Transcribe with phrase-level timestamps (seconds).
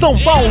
[0.00, 0.48] São Paulo!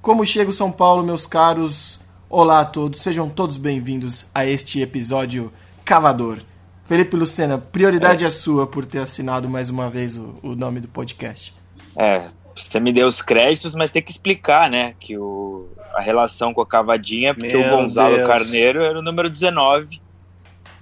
[0.00, 2.00] Como chega o São Paulo, meus caros?
[2.30, 5.52] Olá a todos, sejam todos bem-vindos a este episódio
[5.84, 6.38] cavador.
[6.86, 10.78] Felipe Lucena, prioridade é, é sua por ter assinado mais uma vez o, o nome
[10.78, 11.52] do podcast.
[11.96, 14.94] É, você me deu os créditos, mas tem que explicar, né?
[14.98, 18.26] Que o, a relação com a cavadinha, porque Meu o Gonzalo Deus.
[18.26, 20.00] Carneiro era o número 19.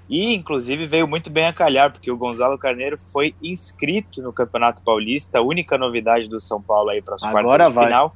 [0.08, 4.82] E, inclusive, veio muito bem a calhar, porque o Gonzalo Carneiro foi inscrito no Campeonato
[4.82, 8.14] Paulista, a única novidade do São Paulo aí para as quartas de final.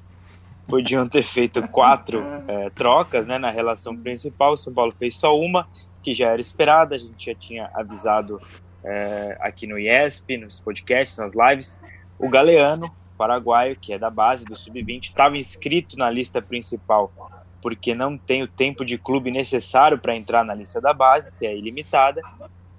[0.69, 4.52] Podiam ter feito quatro é, trocas né, na relação principal.
[4.52, 5.66] O São Paulo fez só uma,
[6.02, 8.40] que já era esperada, a gente já tinha avisado
[8.84, 11.78] é, aqui no IESP, nos podcasts, nas lives.
[12.19, 17.12] O Galeano paraguaio, que é da base do sub-20, estava inscrito na lista principal
[17.60, 21.46] porque não tem o tempo de clube necessário para entrar na lista da base, que
[21.46, 22.22] é ilimitada.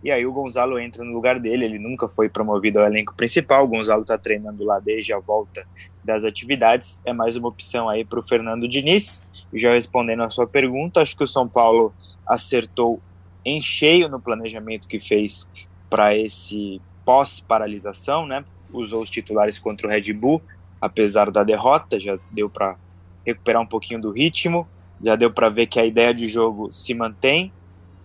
[0.01, 3.65] E aí o Gonzalo entra no lugar dele, ele nunca foi promovido ao elenco principal,
[3.65, 5.67] o Gonzalo está treinando lá desde a volta
[6.03, 9.27] das atividades, é mais uma opção aí para o Fernando Diniz.
[9.53, 11.93] Já respondendo a sua pergunta, acho que o São Paulo
[12.25, 13.01] acertou
[13.43, 15.49] em cheio no planejamento que fez
[15.89, 18.45] para esse pós-paralisação, né?
[18.71, 20.41] Usou os titulares contra o Red Bull,
[20.79, 22.77] apesar da derrota, já deu para
[23.25, 24.67] recuperar um pouquinho do ritmo,
[25.01, 27.51] já deu para ver que a ideia de jogo se mantém.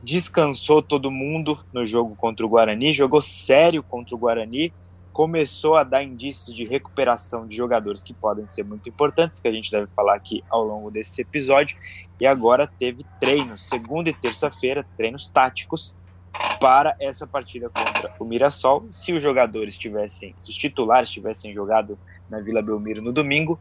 [0.03, 4.73] Descansou todo mundo no jogo contra o Guarani, jogou sério contra o Guarani,
[5.13, 9.53] começou a dar indícios de recuperação de jogadores que podem ser muito importantes, que a
[9.53, 11.79] gente deve falar aqui ao longo desse episódio,
[12.21, 15.97] e agora teve treinos, segunda e terça-feira, treinos táticos,
[16.61, 18.87] para essa partida contra o Mirassol.
[18.91, 21.99] Se os jogadores tivessem, se os titulares tivessem jogado
[22.31, 23.59] na Vila Belmiro no domingo,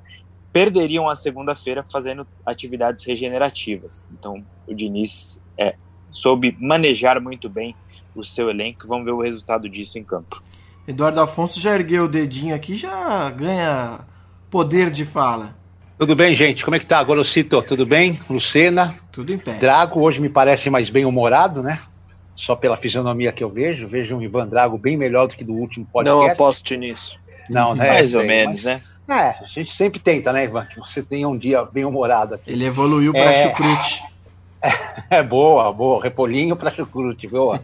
[0.52, 4.08] perderiam a segunda-feira fazendo atividades regenerativas.
[4.12, 5.76] Então, o Diniz é,
[6.12, 7.76] soube manejar muito bem
[8.16, 8.88] o seu elenco.
[8.88, 10.42] Vamos ver o resultado disso em campo.
[10.88, 14.02] Eduardo Afonso já ergueu o dedinho aqui, já ganha
[14.50, 15.56] poder de fala.
[15.98, 16.66] Tudo bem, gente?
[16.66, 17.02] Como é que tá?
[17.04, 18.20] Gorosito, tudo bem?
[18.30, 18.96] Lucena?
[19.12, 19.54] Tudo em pé.
[19.54, 21.80] Drago, hoje me parece mais bem-humorado, né?
[22.36, 25.54] Só pela fisionomia que eu vejo, vejo um Ivan Drago bem melhor do que do
[25.54, 26.26] último podcast.
[26.26, 27.20] Não aposto nisso.
[27.50, 27.90] Não, né?
[27.90, 29.16] Mais ou menos, mas, né?
[29.16, 30.66] É, a gente sempre tenta, né, Ivan?
[30.66, 32.52] Que você tenha um dia bem humorado aqui.
[32.52, 33.34] Ele evoluiu para é...
[33.34, 34.04] chucrute.
[34.62, 34.72] É,
[35.20, 36.02] é, boa, boa.
[36.02, 37.60] Repolinho para chucrute, boa.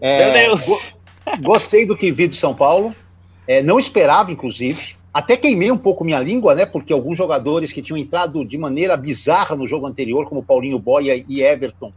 [0.00, 0.66] É, Meu Deus!
[0.66, 0.94] Go
[1.40, 2.94] gostei do que vi do São Paulo.
[3.46, 4.94] É, não esperava, inclusive.
[5.12, 6.66] Até queimei um pouco minha língua, né?
[6.66, 11.24] Porque alguns jogadores que tinham entrado de maneira bizarra no jogo anterior, como Paulinho Boia
[11.28, 11.92] e Everton,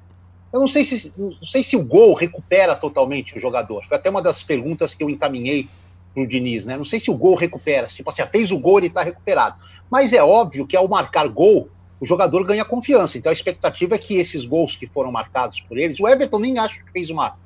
[0.57, 3.85] eu não sei se, não sei se o gol recupera totalmente o jogador.
[3.87, 5.69] Foi até uma das perguntas que eu encaminhei
[6.13, 6.75] para o Diniz, né?
[6.75, 7.85] Não sei se o gol recupera.
[7.85, 9.57] Tipo assim, fez o gol, ele está recuperado.
[9.89, 11.69] Mas é óbvio que ao marcar gol,
[11.99, 13.17] o jogador ganha confiança.
[13.17, 16.57] Então a expectativa é que esses gols que foram marcados por eles, o Everton nem
[16.57, 17.37] acho que fez uma.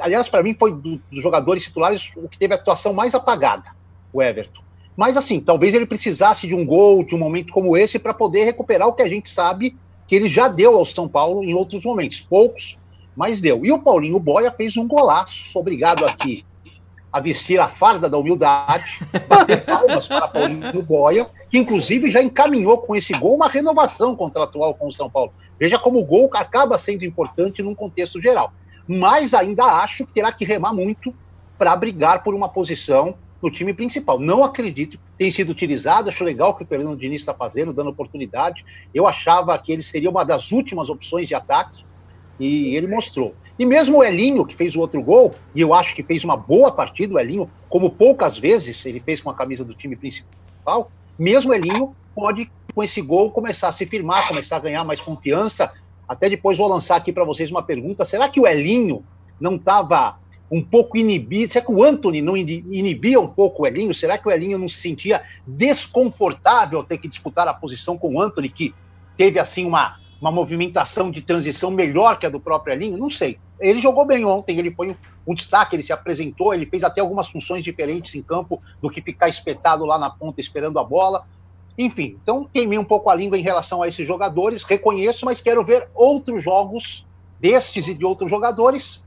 [0.00, 3.70] Aliás, para mim foi do, dos jogadores titulares o que teve a atuação mais apagada,
[4.12, 4.60] o Everton.
[4.96, 8.44] Mas assim, talvez ele precisasse de um gol, de um momento como esse, para poder
[8.44, 11.84] recuperar o que a gente sabe que ele já deu ao São Paulo em outros
[11.84, 12.20] momentos.
[12.20, 12.78] Poucos,
[13.16, 13.64] mas deu.
[13.64, 15.50] E o Paulinho Boia fez um golaço.
[15.50, 16.44] Sou obrigado aqui
[17.12, 18.84] a vestir a farda da humildade,
[19.26, 24.74] bater palmas para Paulinho Boia, que inclusive já encaminhou com esse gol uma renovação contratual
[24.74, 25.32] com o São Paulo.
[25.58, 28.52] Veja como o gol acaba sendo importante num contexto geral.
[28.86, 31.14] Mas ainda acho que terá que remar muito
[31.58, 34.18] para brigar por uma posição no time principal.
[34.18, 37.90] Não acredito tem sido utilizado, acho legal o que o Fernando Diniz está fazendo, dando
[37.90, 38.64] oportunidade.
[38.94, 41.84] Eu achava que ele seria uma das últimas opções de ataque
[42.38, 43.34] e ele mostrou.
[43.58, 46.36] E mesmo o Elinho, que fez o outro gol, e eu acho que fez uma
[46.36, 50.90] boa partida, o Elinho, como poucas vezes ele fez com a camisa do time principal,
[51.18, 55.00] mesmo o Elinho pode, com esse gol, começar a se firmar, começar a ganhar mais
[55.00, 55.72] confiança.
[56.06, 59.02] Até depois vou lançar aqui para vocês uma pergunta: será que o Elinho
[59.40, 60.18] não estava
[60.50, 61.52] um pouco inibido?
[61.52, 63.94] Será que o Anthony não inibia um pouco o Elinho?
[63.94, 68.20] Será que o Elinho não se sentia desconfortável ter que disputar a posição com o
[68.20, 68.74] Anthony, que
[69.16, 72.96] teve assim uma, uma movimentação de transição melhor que a do próprio Elinho?
[72.96, 73.38] Não sei.
[73.58, 74.96] Ele jogou bem ontem, ele foi um,
[75.26, 79.00] um destaque, ele se apresentou, ele fez até algumas funções diferentes em campo do que
[79.00, 81.26] ficar espetado lá na ponta esperando a bola.
[81.78, 85.64] Enfim, então queimei um pouco a língua em relação a esses jogadores, reconheço, mas quero
[85.64, 87.06] ver outros jogos
[87.40, 89.04] destes e de outros jogadores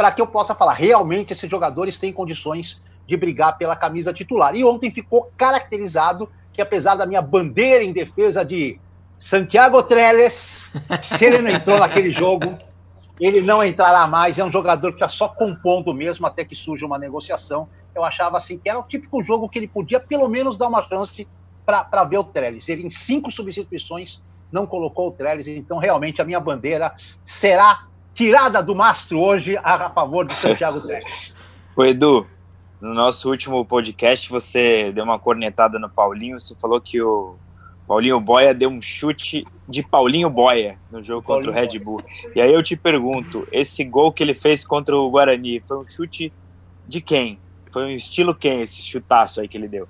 [0.00, 4.56] para que eu possa falar, realmente esses jogadores têm condições de brigar pela camisa titular.
[4.56, 8.80] E ontem ficou caracterizado que, apesar da minha bandeira em defesa de
[9.18, 10.70] Santiago Trellis,
[11.18, 12.56] se ele não entrou naquele jogo,
[13.20, 14.38] ele não entrará mais.
[14.38, 17.68] É um jogador que está só compondo mesmo até que surja uma negociação.
[17.94, 20.82] Eu achava assim que era o típico jogo que ele podia pelo menos dar uma
[20.82, 21.28] chance
[21.66, 22.70] para ver o Trellis.
[22.70, 25.46] Ele, em cinco substituições, não colocou o Trellis.
[25.46, 26.94] Então, realmente, a minha bandeira
[27.26, 30.82] será tirada do mastro hoje a favor do Santiago.
[31.74, 32.26] O Edu,
[32.78, 37.36] no nosso último podcast você deu uma cornetada no Paulinho, você falou que o
[37.86, 42.02] Paulinho Boia deu um chute de Paulinho Boia no jogo Paulinho contra o Red Bull.
[42.02, 42.32] Boia.
[42.36, 45.88] E aí eu te pergunto, esse gol que ele fez contra o Guarani foi um
[45.88, 46.30] chute
[46.86, 47.38] de quem?
[47.72, 49.88] Foi um estilo quem esse chutaço aí que ele deu?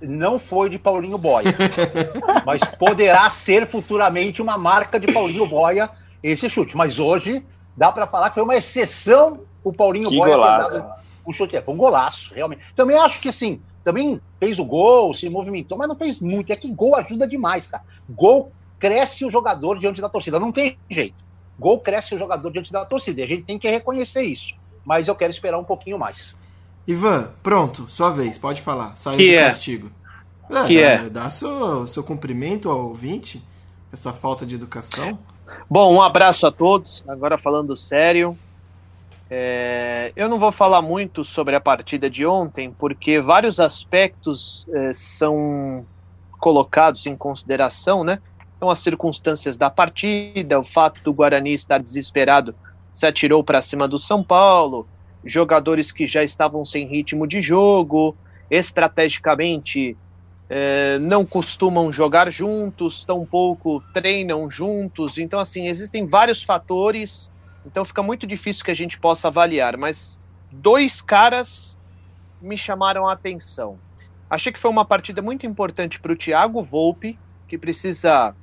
[0.00, 1.56] Não foi de Paulinho Boia,
[2.46, 5.90] mas poderá ser futuramente uma marca de Paulinho Boia
[6.22, 6.76] esse chute.
[6.76, 7.42] Mas hoje
[7.76, 10.84] dá para falar que foi uma exceção o Paulinho que Boia golaço.
[11.26, 11.56] um chute.
[11.56, 12.62] É, foi um golaço, realmente.
[12.74, 16.52] Também acho que assim, também fez o gol, se movimentou, mas não fez muito.
[16.52, 17.84] É que gol ajuda demais, cara.
[18.08, 20.40] Gol cresce o jogador diante da torcida.
[20.40, 21.22] Não tem jeito.
[21.58, 23.20] Gol cresce o jogador diante da torcida.
[23.20, 24.54] E a gente tem que reconhecer isso.
[24.84, 26.34] Mas eu quero esperar um pouquinho mais.
[26.86, 28.96] Ivan, pronto, sua vez, pode falar.
[28.96, 29.44] Saiu que do é?
[29.44, 29.92] castigo.
[30.50, 31.10] É, que dá, é?
[31.10, 33.40] Dá seu, seu cumprimento ao ouvinte,
[33.92, 35.18] essa falta de educação.
[35.68, 37.02] Bom, um abraço a todos.
[37.08, 38.36] Agora falando sério,
[39.30, 44.92] é, eu não vou falar muito sobre a partida de ontem, porque vários aspectos é,
[44.92, 45.86] são
[46.38, 48.18] colocados em consideração, né?
[48.56, 52.54] Então, as circunstâncias da partida, o fato do Guarani estar desesperado
[52.92, 54.86] se atirou para cima do São Paulo,
[55.24, 58.16] jogadores que já estavam sem ritmo de jogo,
[58.50, 59.96] estrategicamente
[60.54, 65.16] é, não costumam jogar juntos, tampouco treinam juntos.
[65.16, 67.32] Então, assim, existem vários fatores.
[67.64, 69.78] Então, fica muito difícil que a gente possa avaliar.
[69.78, 71.74] Mas dois caras
[72.38, 73.78] me chamaram a atenção.
[74.28, 77.18] Achei que foi uma partida muito importante para o Thiago Volpe,
[77.48, 78.36] que precisa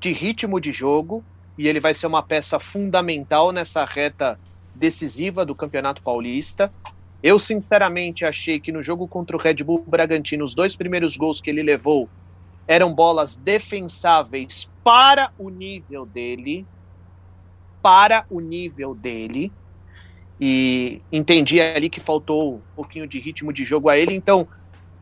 [0.00, 1.22] de ritmo de jogo,
[1.58, 4.40] e ele vai ser uma peça fundamental nessa reta
[4.74, 6.72] decisiva do Campeonato Paulista.
[7.26, 11.40] Eu, sinceramente, achei que no jogo contra o Red Bull Bragantino, os dois primeiros gols
[11.40, 12.08] que ele levou
[12.68, 16.64] eram bolas defensáveis para o nível dele.
[17.82, 19.52] Para o nível dele.
[20.38, 24.14] E entendi ali que faltou um pouquinho de ritmo de jogo a ele.
[24.14, 24.46] Então,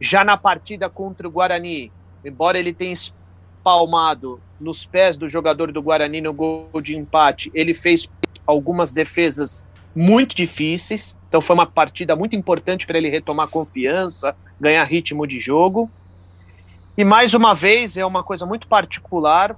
[0.00, 1.92] já na partida contra o Guarani,
[2.24, 7.74] embora ele tenha espalmado nos pés do jogador do Guarani no gol de empate, ele
[7.74, 8.08] fez
[8.46, 11.16] algumas defesas muito difíceis.
[11.28, 15.90] Então foi uma partida muito importante para ele retomar confiança, ganhar ritmo de jogo.
[16.96, 19.56] E mais uma vez é uma coisa muito particular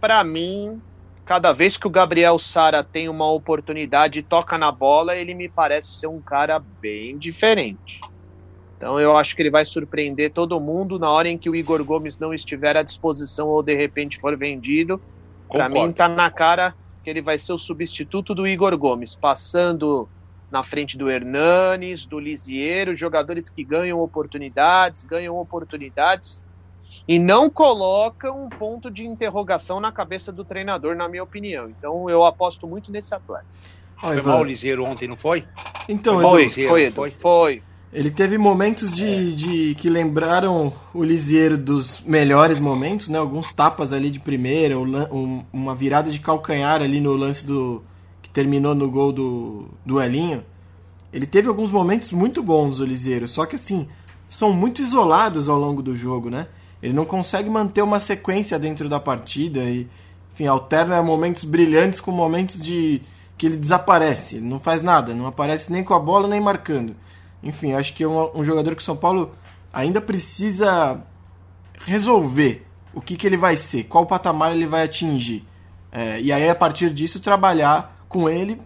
[0.00, 0.80] para mim.
[1.24, 5.48] Cada vez que o Gabriel Sara tem uma oportunidade e toca na bola, ele me
[5.48, 8.00] parece ser um cara bem diferente.
[8.76, 11.82] Então eu acho que ele vai surpreender todo mundo na hora em que o Igor
[11.82, 15.00] Gomes não estiver à disposição ou de repente for vendido.
[15.48, 16.74] Para mim tá na cara
[17.06, 20.08] que ele vai ser o substituto do Igor Gomes, passando
[20.50, 26.42] na frente do Hernanes, do Lisieiro, jogadores que ganham oportunidades, ganham oportunidades
[27.06, 31.70] e não colocam um ponto de interrogação na cabeça do treinador, na minha opinião.
[31.70, 33.46] Então eu aposto muito nesse atleta.
[34.00, 35.46] Foi mal o Lisieiro ontem, não foi?
[35.88, 37.62] Então, foi, foi, foi, foi.
[37.92, 43.18] Ele teve momentos de, de que lembraram o Lisieiro dos melhores momentos, né?
[43.18, 47.82] Alguns tapas ali de primeira, um, uma virada de calcanhar ali no lance do
[48.20, 50.44] que terminou no gol do, do Elinho.
[51.12, 53.88] Ele teve alguns momentos muito bons, o Lisieiro, só que assim,
[54.28, 56.48] são muito isolados ao longo do jogo, né?
[56.82, 59.88] Ele não consegue manter uma sequência dentro da partida e,
[60.34, 63.00] enfim, alterna momentos brilhantes com momentos de
[63.38, 66.94] que ele desaparece, ele não faz nada, não aparece nem com a bola nem marcando.
[67.46, 69.32] Enfim, acho que é um, um jogador que o São Paulo
[69.72, 71.00] ainda precisa
[71.84, 75.44] resolver o que, que ele vai ser, qual patamar ele vai atingir.
[75.92, 78.60] É, e aí, a partir disso, trabalhar com ele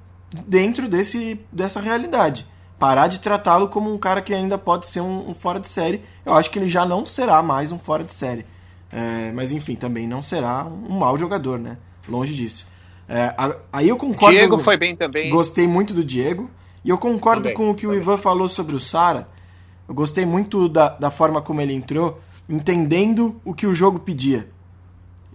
[0.46, 2.46] dentro desse, dessa realidade.
[2.78, 6.02] Parar de tratá-lo como um cara que ainda pode ser um, um, fora de série.
[6.24, 8.46] Eu acho que ele já não será mais um fora de série.
[8.90, 11.76] É, mas enfim, também não será um mau jogador, né?
[12.08, 12.66] Longe disso.
[13.06, 13.34] É,
[13.72, 14.36] aí eu concordo.
[14.36, 15.28] Diego foi bem também.
[15.28, 16.48] Gostei muito do Diego.
[16.84, 17.98] E eu concordo também, com o que também.
[17.98, 19.28] o Ivan falou sobre o Sara.
[19.88, 24.48] Eu gostei muito da, da forma como ele entrou, entendendo o que o jogo pedia.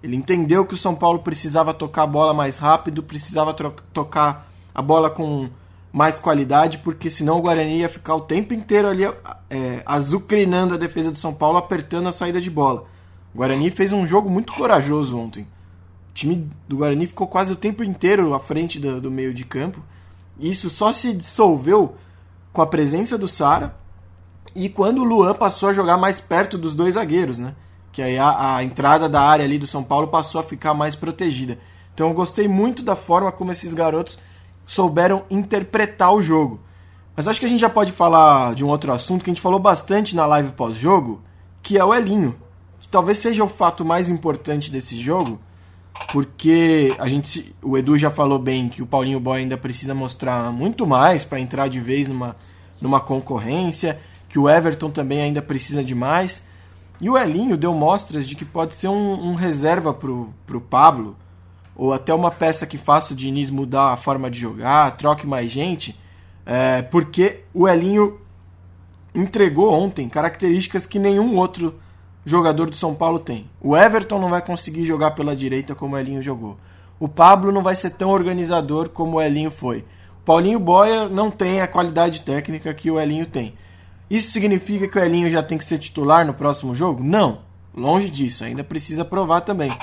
[0.02, 4.82] Ele entendeu que o São Paulo precisava tocar a bola mais rápido, precisava tocar a
[4.82, 5.50] bola com
[5.92, 9.04] mais qualidade, porque senão o Guarani ia ficar o tempo inteiro ali
[9.50, 12.86] é, azucrinando a defesa do São Paulo, apertando a saída de bola.
[13.34, 15.44] O Guarani fez um jogo muito corajoso ontem.
[15.44, 19.46] O time do Guarani ficou quase o tempo inteiro à frente do, do meio de
[19.46, 19.82] campo
[20.40, 21.96] isso só se dissolveu
[22.52, 23.76] com a presença do Sara
[24.56, 27.54] e quando o Luan passou a jogar mais perto dos dois zagueiros, né?
[27.92, 30.96] Que aí a, a, entrada da área ali do São Paulo passou a ficar mais
[30.96, 31.60] protegida.
[31.94, 34.18] Então eu gostei muito da forma como esses garotos
[34.66, 36.60] souberam interpretar o jogo.
[37.16, 39.42] Mas acho que a gente já pode falar de um outro assunto que a gente
[39.42, 41.22] falou bastante na live pós-jogo,
[41.62, 42.36] que é o Elinho.
[42.80, 45.40] Que talvez seja o fato mais importante desse jogo,
[46.12, 50.52] porque a gente, o Edu já falou bem que o Paulinho Boy ainda precisa mostrar
[50.52, 52.36] muito mais para entrar de vez numa,
[52.82, 54.00] numa concorrência,
[54.30, 56.44] que o Everton também ainda precisa de mais.
[57.02, 61.18] E o Elinho deu mostras de que pode ser um, um reserva pro, pro Pablo,
[61.76, 65.52] ou até uma peça que faça o Diniz mudar a forma de jogar, troque mais
[65.52, 66.00] gente,
[66.46, 68.22] é, porque o Elinho
[69.14, 71.76] entregou ontem características que nenhum outro
[72.26, 73.50] jogador do São Paulo tem.
[73.62, 76.58] O Everton não vai conseguir jogar pela direita como o Elinho jogou.
[77.00, 79.80] O Pablo não vai ser tão organizador como o Elinho foi.
[80.22, 83.54] O Paulinho Boia não tem a qualidade técnica que o Elinho tem.
[84.10, 87.04] Isso significa que o Elinho já tem que ser titular no próximo jogo?
[87.04, 87.40] Não.
[87.76, 89.76] Longe disso, ainda precisa provar também.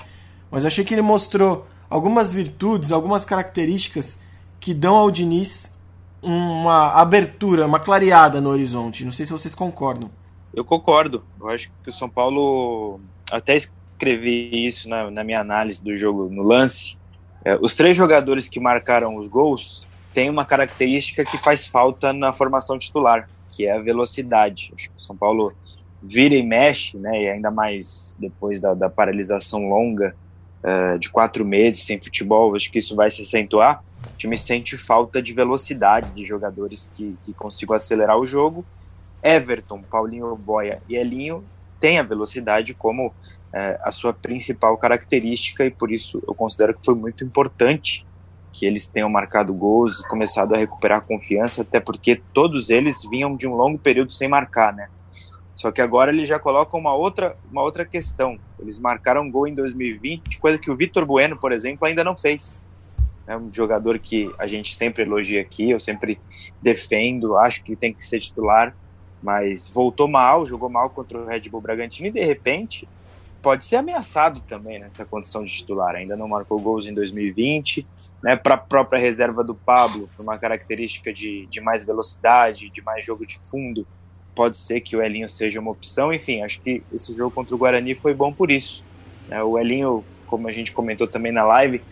[0.50, 4.18] Mas achei que ele mostrou algumas virtudes, algumas características
[4.58, 5.72] que dão ao Diniz
[6.22, 9.04] uma abertura, uma clareada no horizonte.
[9.04, 10.10] Não sei se vocês concordam.
[10.54, 11.24] Eu concordo.
[11.40, 16.28] Eu acho que o São Paulo, até escrevi isso na, na minha análise do jogo
[16.28, 16.98] no lance.
[17.44, 22.32] É, os três jogadores que marcaram os gols têm uma característica que faz falta na
[22.32, 24.72] formação titular, que é a velocidade.
[24.76, 25.52] Acho que o São Paulo
[26.02, 30.14] vira e mexe, né, e ainda mais depois da, da paralisação longa
[30.62, 33.82] uh, de quatro meses sem futebol, acho que isso vai se acentuar.
[34.14, 38.64] O time sente falta de velocidade de jogadores que, que consigam acelerar o jogo
[39.22, 41.44] Everton, Paulinho Boia e Elinho
[41.78, 43.12] têm a velocidade como
[43.52, 48.06] é, a sua principal característica e por isso eu considero que foi muito importante
[48.52, 53.34] que eles tenham marcado gols começado a recuperar a confiança, até porque todos eles vinham
[53.34, 54.88] de um longo período sem marcar, né?
[55.54, 58.38] Só que agora eles já colocam uma outra, uma outra questão.
[58.58, 62.66] Eles marcaram gol em 2020, coisa que o Vitor Bueno, por exemplo, ainda não fez.
[63.26, 66.20] É um jogador que a gente sempre elogia aqui, eu sempre
[66.60, 68.74] defendo, acho que tem que ser titular
[69.22, 72.88] mas voltou mal, jogou mal contra o Red Bull Bragantino e de repente
[73.42, 75.96] pode ser ameaçado também nessa condição de titular.
[75.96, 77.86] Ainda não marcou gols em 2020,
[78.22, 78.36] né?
[78.36, 83.04] Para a própria reserva do Pablo, por uma característica de, de mais velocidade, de mais
[83.04, 83.86] jogo de fundo,
[84.34, 86.12] pode ser que o Elinho seja uma opção.
[86.12, 88.84] Enfim, acho que esse jogo contra o Guarani foi bom por isso.
[89.28, 89.42] Né?
[89.42, 91.82] O Elinho, como a gente comentou também na live,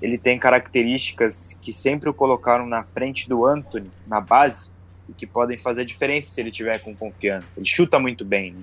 [0.00, 4.70] ele tem características que sempre o colocaram na frente do Anthony, na base,
[5.08, 7.60] e que podem fazer diferença se ele tiver com confiança.
[7.60, 8.62] Ele chuta muito bem, né?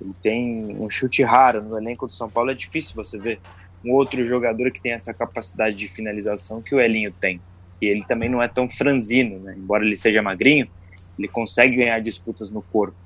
[0.00, 2.50] Ele tem um chute raro no elenco do São Paulo.
[2.50, 3.38] É difícil você ver
[3.84, 7.40] um outro jogador que tem essa capacidade de finalização que o Elinho tem.
[7.80, 9.54] E ele também não é tão franzino, né?
[9.56, 10.68] Embora ele seja magrinho,
[11.18, 12.96] ele consegue ganhar disputas no corpo.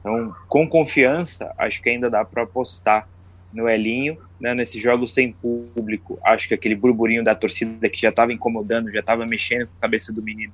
[0.00, 3.08] Então, com confiança, acho que ainda dá para apostar
[3.52, 6.18] no Elinho, né, nesse jogo sem público.
[6.24, 9.80] Acho que aquele burburinho da torcida que já estava incomodando, já estava mexendo com a
[9.80, 10.52] cabeça do menino,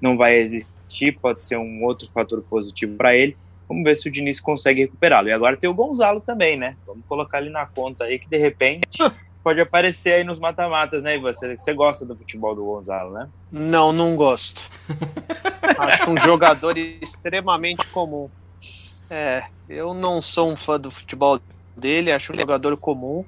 [0.00, 0.68] não vai existir,
[1.12, 3.36] pode ser um outro fator positivo para ele.
[3.68, 5.28] Vamos ver se o Diniz consegue recuperá-lo.
[5.28, 6.76] E agora tem o Gonzalo também, né?
[6.86, 8.98] Vamos colocar ele na conta aí que de repente
[9.42, 11.16] pode aparecer aí nos mata-matas, né?
[11.16, 13.28] E você, você gosta do futebol do Gonzalo, né?
[13.50, 14.62] Não, não gosto.
[15.78, 18.28] Acho um jogador extremamente comum.
[19.10, 21.40] É, eu não sou um fã do futebol
[21.76, 23.24] dele, acho um jogador comum.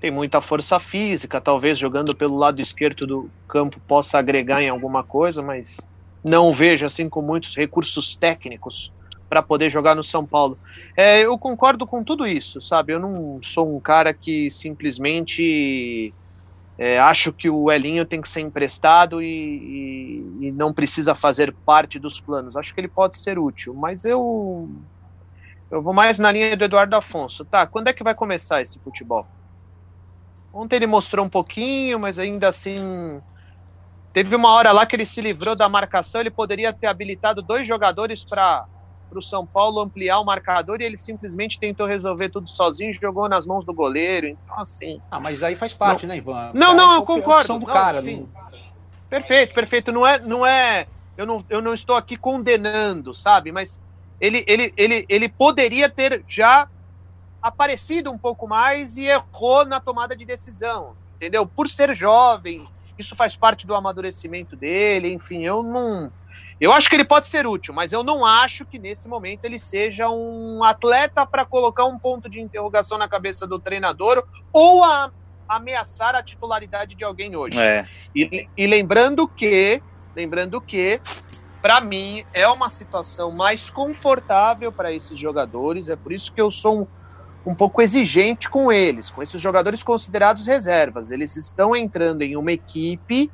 [0.00, 5.04] Tem muita força física, talvez jogando pelo lado esquerdo do campo possa agregar em alguma
[5.04, 5.78] coisa, mas
[6.22, 8.92] não vejo assim com muitos recursos técnicos
[9.28, 10.58] para poder jogar no São Paulo.
[10.96, 12.92] É, eu concordo com tudo isso, sabe?
[12.92, 16.12] Eu não sou um cara que simplesmente
[16.76, 21.54] é, acho que o Elinho tem que ser emprestado e, e, e, não precisa fazer
[21.64, 22.56] parte dos planos.
[22.56, 24.68] Acho que ele pode ser útil, mas eu
[25.70, 27.44] eu vou mais na linha do Eduardo Afonso.
[27.44, 29.26] Tá, quando é que vai começar esse futebol?
[30.52, 32.74] Ontem ele mostrou um pouquinho, mas ainda assim
[34.12, 36.20] teve uma hora lá que ele se livrou da marcação.
[36.20, 38.64] Ele poderia ter habilitado dois jogadores para
[39.14, 43.46] o São Paulo ampliar o marcador e ele simplesmente tentou resolver tudo sozinho, jogou nas
[43.46, 44.26] mãos do goleiro.
[44.26, 45.00] Então, assim.
[45.10, 46.52] Ah, mas aí faz parte, não, né, Ivan?
[46.54, 47.58] Não, não, eu concordo.
[47.58, 48.28] do não, cara, sim.
[49.08, 49.92] Perfeito, perfeito.
[49.92, 50.86] Não é, não é.
[51.16, 53.52] Eu não, eu não estou aqui condenando, sabe?
[53.52, 53.80] Mas
[54.20, 56.68] ele, ele, ele, ele poderia ter já
[57.42, 61.46] aparecido um pouco mais e errou na tomada de decisão, entendeu?
[61.46, 62.66] Por ser jovem,
[63.00, 66.12] isso faz parte do amadurecimento dele, enfim, eu não.
[66.60, 69.58] Eu acho que ele pode ser útil, mas eu não acho que nesse momento ele
[69.58, 75.10] seja um atleta para colocar um ponto de interrogação na cabeça do treinador ou a,
[75.48, 77.58] ameaçar a titularidade de alguém hoje.
[77.58, 77.86] É.
[78.14, 79.82] E, e lembrando que,
[80.14, 81.00] lembrando que,
[81.60, 85.88] para mim é uma situação mais confortável para esses jogadores.
[85.88, 86.86] É por isso que eu sou um,
[87.44, 91.10] um pouco exigente com eles, com esses jogadores considerados reservas.
[91.10, 93.30] Eles estão entrando em uma equipe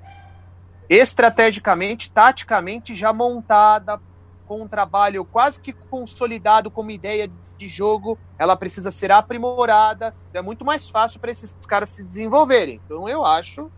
[0.88, 4.00] estrategicamente, taticamente já montada,
[4.46, 7.28] com um trabalho quase que consolidado como ideia
[7.59, 12.81] de jogo, ela precisa ser aprimorada, é muito mais fácil para esses caras se desenvolverem.
[12.85, 13.70] Então eu acho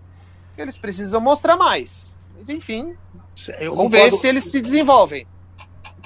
[0.55, 2.15] que eles precisam mostrar mais.
[2.37, 2.97] Mas enfim,
[3.59, 5.27] eu vamos ver se eles se desenvolvem.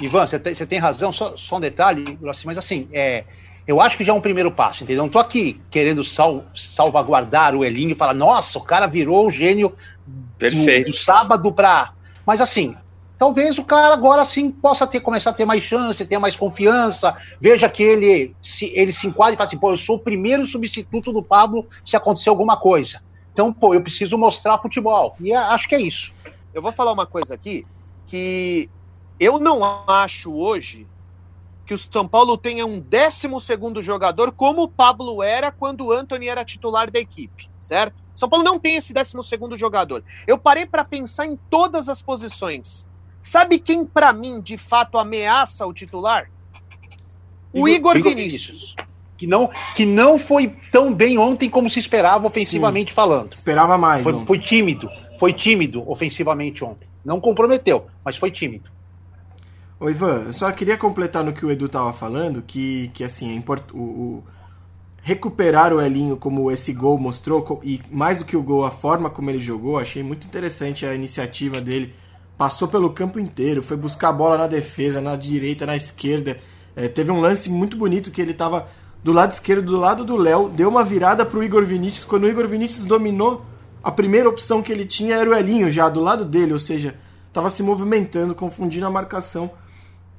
[0.01, 3.25] Ivan, você tem, você tem razão, só, só um detalhe, mas assim, é,
[3.66, 5.05] eu acho que já é um primeiro passo, entendeu?
[5.05, 9.31] Não tô aqui querendo sal, salvaguardar o Elinho e falar, nossa, o cara virou o
[9.31, 9.75] gênio
[10.07, 11.92] do, do, sábado para.
[12.27, 12.75] Mas assim,
[13.16, 17.16] talvez o cara agora sim possa ter começar a ter mais chance, ter mais confiança.
[17.40, 20.44] Veja que ele se, ele se enquadra e fala assim: pô, eu sou o primeiro
[20.44, 23.01] substituto do Pablo se acontecer alguma coisa.
[23.33, 25.14] Então, pô, eu preciso mostrar futebol.
[25.20, 26.12] E acho que é isso.
[26.53, 27.64] Eu vou falar uma coisa aqui
[28.07, 28.68] que
[29.18, 30.87] eu não acho hoje
[31.79, 33.29] que o São Paulo tenha um 12
[33.81, 37.97] jogador como o Pablo era quando o Anthony era titular da equipe, certo?
[38.15, 39.15] São Paulo não tem esse 12
[39.57, 40.05] jogador.
[40.27, 42.87] Eu parei para pensar em todas as posições.
[43.23, 46.31] Sabe quem, para mim, de fato ameaça o titular?
[47.53, 48.45] O Igor, Igor Vinícius.
[48.47, 48.77] Vinícius.
[49.17, 53.33] Que não, que não foi tão bem ontem como se esperava ofensivamente Sim, falando.
[53.33, 54.03] Esperava mais.
[54.03, 54.91] Foi, foi tímido.
[55.19, 56.89] Foi tímido ofensivamente ontem.
[57.05, 58.71] Não comprometeu, mas foi tímido.
[59.83, 63.33] Ô Ivan, eu só queria completar no que o Edu tava falando, que, que assim,
[63.33, 63.64] é import...
[63.75, 64.25] o, o
[65.03, 69.11] recuperar o Elinho como esse gol mostrou, e mais do que o gol, a forma
[69.11, 71.92] como ele jogou, achei muito interessante a iniciativa dele.
[72.38, 76.38] Passou pelo campo inteiro, foi buscar a bola na defesa, na direita, na esquerda.
[76.77, 78.68] É, teve um lance muito bonito que ele estava
[79.03, 82.05] do lado esquerdo, do lado do Léo, deu uma virada para o Igor Vinícius.
[82.05, 83.45] Quando o Igor Vinícius dominou,
[83.83, 86.95] a primeira opção que ele tinha era o Elinho já do lado dele, ou seja,
[87.27, 89.51] estava se movimentando, confundindo a marcação.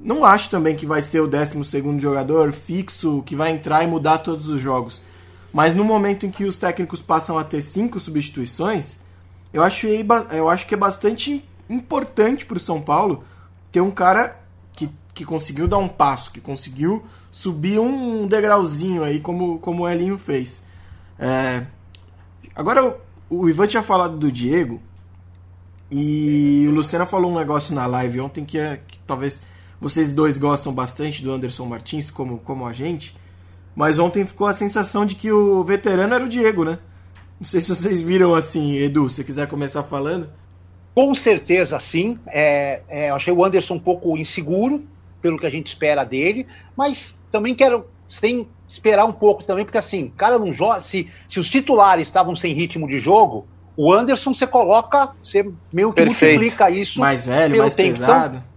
[0.03, 1.55] Não acho também que vai ser o 12
[1.97, 5.01] jogador fixo que vai entrar e mudar todos os jogos.
[5.53, 8.99] Mas no momento em que os técnicos passam a ter cinco substituições,
[9.53, 13.23] eu acho, eu acho que é bastante importante para o São Paulo
[13.71, 14.37] ter um cara
[14.73, 19.89] que, que conseguiu dar um passo, que conseguiu subir um degrauzinho aí, como, como o
[19.89, 20.63] Elinho fez.
[21.17, 21.65] É...
[22.55, 22.97] Agora,
[23.29, 24.81] o, Ivan tinha falado do Diego,
[25.89, 29.41] e o Luciano falou um negócio na live ontem que, é, que talvez
[29.83, 33.13] vocês dois gostam bastante do Anderson Martins, como, como a gente.
[33.75, 36.79] Mas ontem ficou a sensação de que o veterano era o Diego, né?
[37.37, 40.29] Não sei se vocês viram assim, Edu, se quiser começar falando.
[40.95, 42.17] Com certeza sim.
[42.27, 44.85] É, é, eu achei o Anderson um pouco inseguro
[45.21, 49.77] pelo que a gente espera dele, mas também quero sem esperar um pouco também, porque
[49.77, 50.79] assim, cara não joga.
[50.79, 55.89] Se, se os titulares estavam sem ritmo de jogo, o Anderson você coloca, você meio
[55.89, 56.39] que Perfeito.
[56.39, 57.01] multiplica isso.
[57.01, 57.95] Mais velho, mais tempo.
[57.95, 58.37] Então, pesado.
[58.37, 58.52] Então,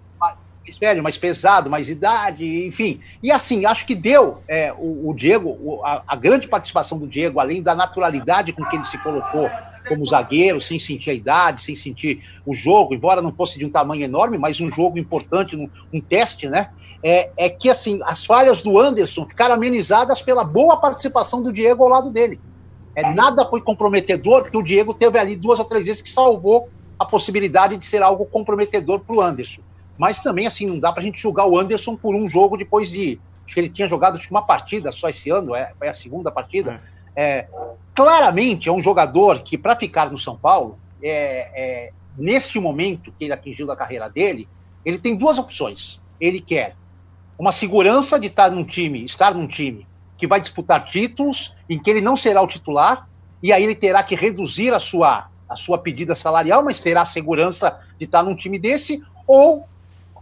[0.76, 3.00] mais velho, mais pesado, mais idade, enfim.
[3.22, 7.06] E assim, acho que deu é, o, o, Diego, o, a, a, grande participação do
[7.06, 9.50] Diego, além da naturalidade com que ele se colocou
[9.88, 13.70] como zagueiro, sem sentir a idade, sem sentir o jogo, embora não fosse de um
[13.70, 16.70] tamanho enorme, mas um jogo importante, um, um teste, né?
[17.02, 21.84] É, é, que assim, as falhas do Anderson ficaram amenizadas pela boa participação do Diego
[21.84, 22.40] ao lado dele.
[22.96, 26.68] É, nada foi comprometedor, porque o Diego teve ali duas ou três vezes que salvou
[26.98, 29.60] a possibilidade de ser algo comprometedor para o Anderson.
[29.98, 32.90] Mas também, assim, não dá para a gente julgar o Anderson por um jogo depois
[32.90, 33.18] de.
[33.44, 36.80] Acho que ele tinha jogado uma partida só esse ano, é, foi a segunda partida.
[36.92, 36.96] É.
[37.18, 37.48] É,
[37.94, 43.24] claramente é um jogador que, para ficar no São Paulo, é, é, neste momento que
[43.24, 44.46] ele atingiu da carreira dele,
[44.84, 46.00] ele tem duas opções.
[46.20, 46.76] Ele quer
[47.38, 51.90] uma segurança de estar num time, estar num time que vai disputar títulos, em que
[51.90, 53.08] ele não será o titular,
[53.42, 57.06] e aí ele terá que reduzir a sua, a sua pedida salarial, mas terá a
[57.06, 59.66] segurança de estar num time desse, ou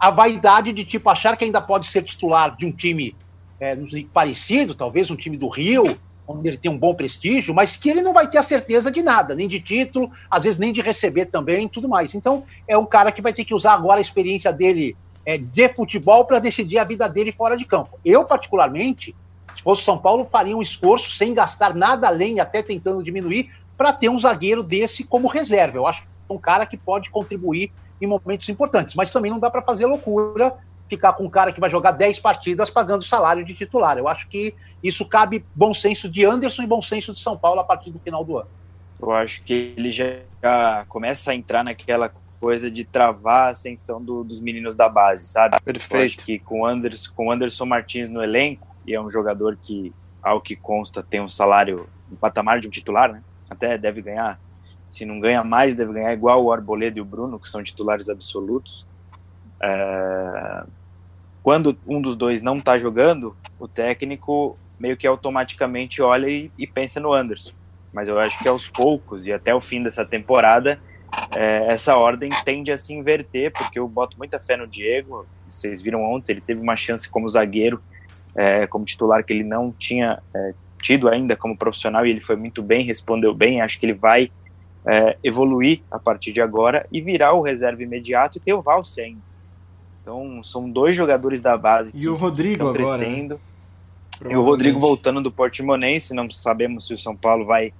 [0.00, 3.16] a vaidade de tipo achar que ainda pode ser titular de um time
[3.60, 3.76] é,
[4.12, 5.84] parecido, talvez um time do Rio,
[6.26, 9.02] onde ele tem um bom prestígio, mas que ele não vai ter a certeza de
[9.02, 12.14] nada, nem de título, às vezes nem de receber também, tudo mais.
[12.14, 15.68] Então, é um cara que vai ter que usar agora a experiência dele é, de
[15.70, 17.98] futebol para decidir a vida dele fora de campo.
[18.04, 19.14] Eu, particularmente,
[19.54, 23.92] se fosse São Paulo, faria um esforço sem gastar nada além, até tentando diminuir, para
[23.92, 25.78] ter um zagueiro desse como reserva.
[25.78, 29.38] Eu acho que é um cara que pode contribuir em momentos importantes, mas também não
[29.38, 30.54] dá para fazer loucura
[30.88, 33.96] ficar com um cara que vai jogar 10 partidas pagando salário de titular.
[33.96, 37.60] Eu acho que isso cabe bom senso de Anderson e bom senso de São Paulo
[37.60, 38.48] a partir do final do ano.
[39.00, 44.22] Eu acho que ele já começa a entrar naquela coisa de travar a ascensão do,
[44.22, 45.56] dos meninos da base, sabe?
[45.60, 45.96] Perfeito.
[45.96, 49.92] Eu acho que com Anderson, com Anderson Martins no elenco, e é um jogador que,
[50.22, 53.22] ao que consta, tem um salário, um patamar de um titular, né?
[53.48, 54.38] Até deve ganhar,
[54.94, 58.08] se não ganha mais, deve ganhar igual o Arboleda e o Bruno, que são titulares
[58.08, 58.86] absolutos.
[59.62, 60.64] É...
[61.42, 66.66] Quando um dos dois não está jogando, o técnico meio que automaticamente olha e, e,
[66.66, 67.52] pensa no Anderson.
[67.92, 70.80] Mas eu acho que aos poucos e até o fim dessa temporada,
[71.34, 75.26] é, essa ordem tende a se inverter, porque eu boto muita fé no Diego.
[75.48, 77.80] Vocês viram ontem, ele teve uma chance como zagueiro
[78.34, 82.36] é, como titular que ele não tinha é, tido ainda como profissional e ele foi
[82.36, 83.60] muito bem, respondeu bem.
[83.60, 84.30] Acho que ele vai
[84.86, 89.00] é, evoluir a partir de agora e virar o reserva imediato e ter o Valse
[89.00, 89.20] ainda.
[90.02, 93.40] Então são dois jogadores da base e que o Rodrigo estão agora, crescendo.
[94.22, 94.32] Né?
[94.32, 97.72] E o Rodrigo voltando do Portimonense, não sabemos se o São Paulo vai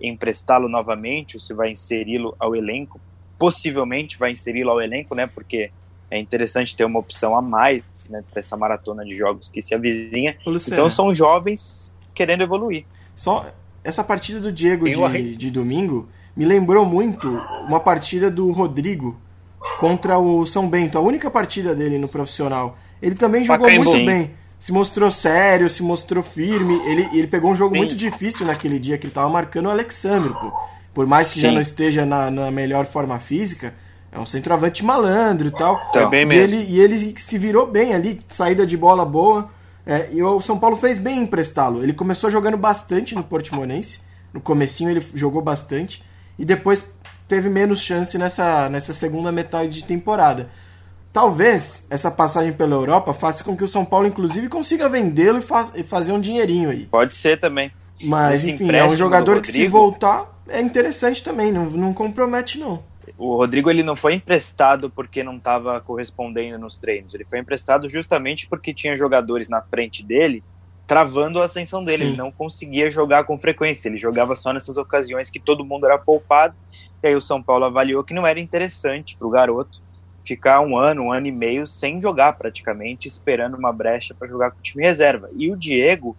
[0.00, 3.00] emprestá-lo novamente ou se vai inseri-lo ao elenco.
[3.38, 5.26] Possivelmente vai inseri-lo ao elenco, né?
[5.26, 5.70] Porque
[6.10, 9.74] é interessante ter uma opção a mais né, para essa maratona de jogos que se
[9.74, 10.36] avizinha.
[10.46, 12.84] Então são jovens querendo evoluir.
[13.14, 13.46] Só
[13.82, 17.28] essa partida do Diego de, de domingo me lembrou muito
[17.68, 19.18] uma partida do Rodrigo
[19.78, 22.76] contra o São Bento, a única partida dele no profissional.
[23.00, 23.90] Ele também jogou Pacaembu.
[23.90, 24.30] muito bem.
[24.58, 26.74] Se mostrou sério, se mostrou firme.
[26.86, 27.78] Ele, ele pegou um jogo Sim.
[27.78, 30.52] muito difícil naquele dia que ele estava marcando o Alexandre, pô.
[30.92, 31.42] Por mais que Sim.
[31.42, 33.72] já não esteja na, na melhor forma física,
[34.12, 35.80] é um centroavante malandro e tal.
[35.92, 36.56] Tá bem e mesmo.
[36.56, 39.48] Ele, e ele se virou bem ali, saída de bola boa.
[39.86, 41.82] É, e o São Paulo fez bem em emprestá-lo.
[41.82, 44.00] Ele começou jogando bastante no Portimonense.
[44.32, 46.04] No comecinho ele jogou bastante.
[46.40, 46.90] E depois
[47.28, 50.48] teve menos chance nessa, nessa segunda metade de temporada.
[51.12, 55.42] Talvez essa passagem pela Europa faça com que o São Paulo, inclusive, consiga vendê-lo e,
[55.42, 56.86] faz, e fazer um dinheirinho aí.
[56.86, 57.70] Pode ser também.
[58.02, 62.58] Mas, Esse enfim, é um jogador que se voltar é interessante também, não, não compromete
[62.58, 62.82] não
[63.20, 67.14] o Rodrigo ele não foi emprestado porque não estava correspondendo nos treinos.
[67.14, 70.42] Ele foi emprestado justamente porque tinha jogadores na frente dele
[70.90, 72.02] travando a ascensão dele.
[72.02, 72.08] Sim.
[72.08, 73.88] Ele não conseguia jogar com frequência.
[73.88, 76.56] Ele jogava só nessas ocasiões que todo mundo era poupado.
[77.00, 79.80] E aí o São Paulo avaliou que não era interessante para o garoto
[80.24, 84.50] ficar um ano, um ano e meio sem jogar praticamente, esperando uma brecha para jogar
[84.50, 85.30] com o time reserva.
[85.32, 86.16] E o Diego,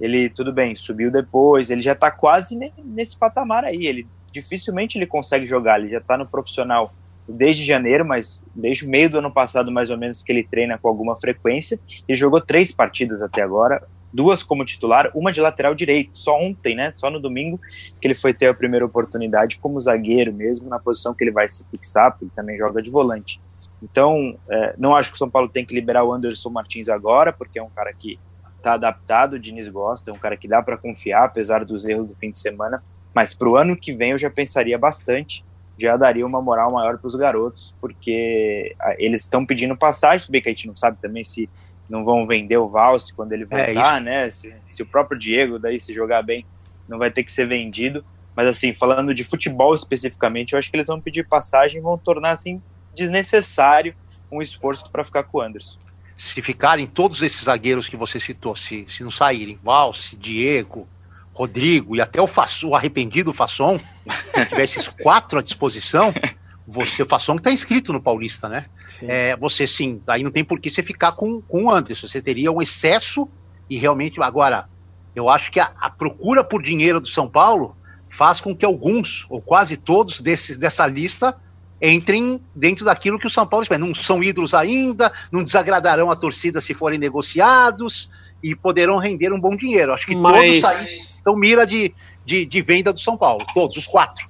[0.00, 3.86] ele tudo bem, subiu depois, ele já está quase nesse patamar aí.
[3.86, 5.78] Ele dificilmente ele consegue jogar.
[5.78, 6.92] Ele já está no profissional
[7.28, 10.76] desde janeiro, mas desde o meio do ano passado, mais ou menos, que ele treina
[10.76, 11.78] com alguma frequência.
[12.08, 13.80] Ele jogou três partidas até agora,
[14.12, 16.18] duas como titular, uma de lateral direito.
[16.18, 16.92] Só ontem, né?
[16.92, 17.60] Só no domingo
[18.00, 21.48] que ele foi ter a primeira oportunidade como zagueiro mesmo, na posição que ele vai
[21.48, 23.40] se fixar, porque ele também joga de volante.
[23.82, 27.32] Então, é, não acho que o São Paulo tem que liberar o Anderson Martins agora,
[27.32, 28.18] porque é um cara que
[28.58, 32.08] está adaptado, o Diniz gosta, é um cara que dá para confiar, apesar dos erros
[32.08, 32.82] do fim de semana.
[33.14, 35.44] Mas para o ano que vem eu já pensaria bastante,
[35.78, 40.42] já daria uma moral maior para os garotos, porque eles estão pedindo passagem, se bem
[40.42, 41.48] que a gente não sabe também se
[41.90, 44.30] não vão vender o Valse quando ele é, voltar, é né?
[44.30, 46.46] Se, se, o próprio Diego daí se jogar bem,
[46.88, 48.04] não vai ter que ser vendido.
[48.36, 51.98] Mas assim, falando de futebol especificamente, eu acho que eles vão pedir passagem e vão
[51.98, 52.62] tornar assim
[52.94, 53.94] desnecessário
[54.30, 55.78] um esforço para ficar com o Anderson.
[56.16, 60.86] Se ficarem todos esses zagueiros que você citou, se, se não saírem, Valse, Diego,
[61.32, 66.12] Rodrigo e até o, Fasson, o arrependido Fasson, se tivesse esses quatro à disposição,
[66.72, 68.66] você, o Fasson está inscrito no Paulista, né?
[68.86, 69.06] Sim.
[69.08, 72.22] É, você sim, aí não tem por que você ficar com, com o Anderson, você
[72.22, 73.28] teria um excesso
[73.68, 74.68] e realmente, agora,
[75.14, 77.76] eu acho que a, a procura por dinheiro do São Paulo
[78.08, 81.36] faz com que alguns, ou quase todos desses, dessa lista,
[81.80, 83.84] entrem dentro daquilo que o São Paulo espera.
[83.84, 88.10] Não são ídolos ainda, não desagradarão a torcida se forem negociados
[88.42, 89.92] e poderão render um bom dinheiro.
[89.92, 90.60] Acho que Mas...
[90.60, 94.26] todos aí estão mira de, de, de venda do São Paulo, todos, os quatro.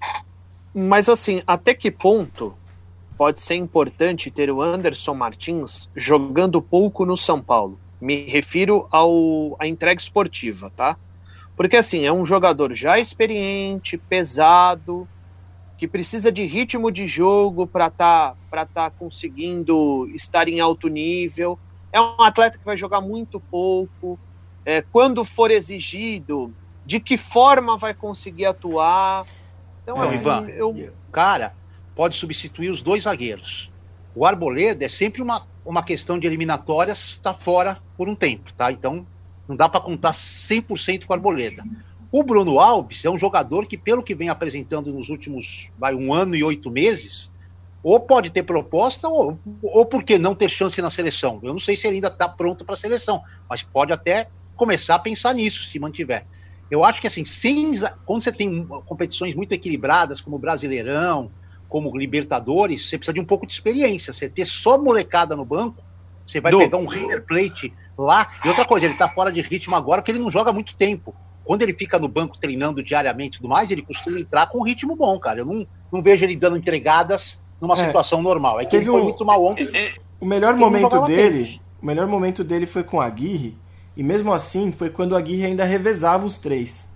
[0.74, 2.56] Mas assim, até que ponto
[3.16, 7.78] pode ser importante ter o Anderson Martins jogando pouco no São Paulo?
[8.00, 10.96] Me refiro ao à entrega esportiva, tá?
[11.56, 15.06] Porque assim, é um jogador já experiente, pesado,
[15.76, 20.88] que precisa de ritmo de jogo para estar tá, para tá conseguindo estar em alto
[20.88, 21.59] nível.
[21.92, 24.18] É um atleta que vai jogar muito pouco.
[24.64, 26.54] É, quando for exigido,
[26.87, 29.26] de que forma vai conseguir atuar?
[29.90, 30.92] Então, assim, Ivan, eu...
[31.11, 31.55] cara,
[31.94, 33.70] pode substituir os dois zagueiros.
[34.14, 38.70] O Arboleda é sempre uma, uma questão de eliminatórias, está fora por um tempo, tá?
[38.70, 39.07] Então,
[39.48, 41.64] não dá para contar 100% com o Arboleda.
[42.12, 46.12] O Bruno Alves é um jogador que, pelo que vem apresentando nos últimos vai, um
[46.12, 47.31] ano e oito meses,
[47.83, 51.38] ou pode ter proposta, ou, ou por que não ter chance na seleção.
[51.42, 54.96] Eu não sei se ele ainda está pronto para a seleção, mas pode até começar
[54.96, 56.26] a pensar nisso, se mantiver.
[56.70, 57.72] Eu acho que assim, sem,
[58.06, 61.30] quando você tem competições muito equilibradas, como o Brasileirão,
[61.68, 64.12] como Libertadores, você precisa de um pouco de experiência.
[64.12, 65.83] Você ter só molecada no banco,
[66.26, 66.59] você vai Do...
[66.59, 68.28] pegar um River Plate lá.
[68.44, 71.14] E outra coisa, ele tá fora de ritmo agora porque ele não joga muito tempo.
[71.44, 74.62] Quando ele fica no banco treinando diariamente e tudo mais, ele costuma entrar com um
[74.62, 75.40] ritmo bom, cara.
[75.40, 77.87] Eu não, não vejo ele dando entregadas numa é.
[77.87, 78.61] situação normal.
[78.61, 79.04] É que Teve ele foi um...
[79.04, 79.68] muito mal ontem.
[79.72, 83.56] É, é, o melhor momento dele, o melhor momento dele foi com a Aguirre,
[83.96, 86.88] e mesmo assim foi quando a Aguirre ainda revezava os três.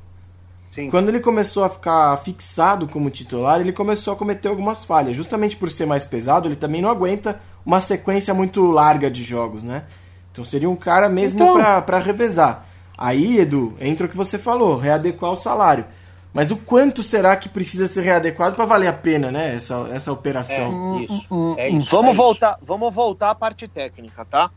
[0.74, 0.90] Sim.
[0.90, 5.14] Quando ele começou a ficar fixado como titular, ele começou a cometer algumas falhas.
[5.14, 9.62] Justamente por ser mais pesado, ele também não aguenta uma sequência muito larga de jogos,
[9.62, 9.84] né?
[10.32, 11.82] Então seria um cara mesmo então...
[11.82, 12.66] para revezar.
[12.98, 15.84] Aí, Edu, entra o que você falou, readequar o salário.
[16.32, 19.54] Mas o quanto será que precisa ser readequado para valer a pena, né?
[19.54, 20.98] Essa, essa operação.
[20.98, 21.54] É, isso.
[21.58, 22.66] É isso, vamos é voltar, isso.
[22.66, 24.50] vamos voltar à parte técnica, tá?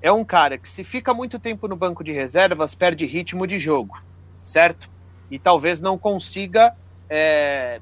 [0.00, 3.58] É um cara que se fica muito tempo no banco de reservas perde ritmo de
[3.58, 4.00] jogo,
[4.42, 4.88] certo?
[5.30, 6.74] E talvez não consiga
[7.10, 7.80] é,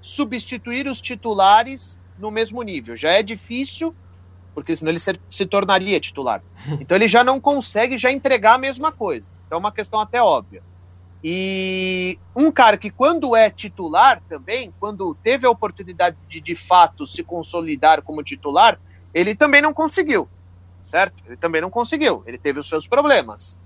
[0.00, 2.96] substituir os titulares no mesmo nível.
[2.96, 3.94] Já é difícil
[4.54, 6.42] porque senão ele se, se tornaria titular.
[6.80, 9.28] Então ele já não consegue já entregar a mesma coisa.
[9.46, 10.62] Então é uma questão até óbvia.
[11.22, 17.06] E um cara que quando é titular também, quando teve a oportunidade de de fato
[17.06, 18.78] se consolidar como titular,
[19.12, 20.28] ele também não conseguiu,
[20.84, 21.22] certo?
[21.26, 22.22] Ele também não conseguiu.
[22.26, 23.58] Ele teve os seus problemas.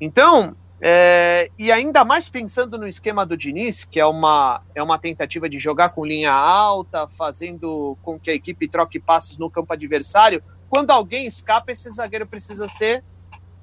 [0.00, 4.98] Então, é, e ainda mais pensando no esquema do Diniz, que é uma, é uma
[4.98, 9.72] tentativa de jogar com linha alta, fazendo com que a equipe troque passes no campo
[9.72, 10.42] adversário.
[10.70, 13.04] Quando alguém escapa, esse zagueiro precisa ser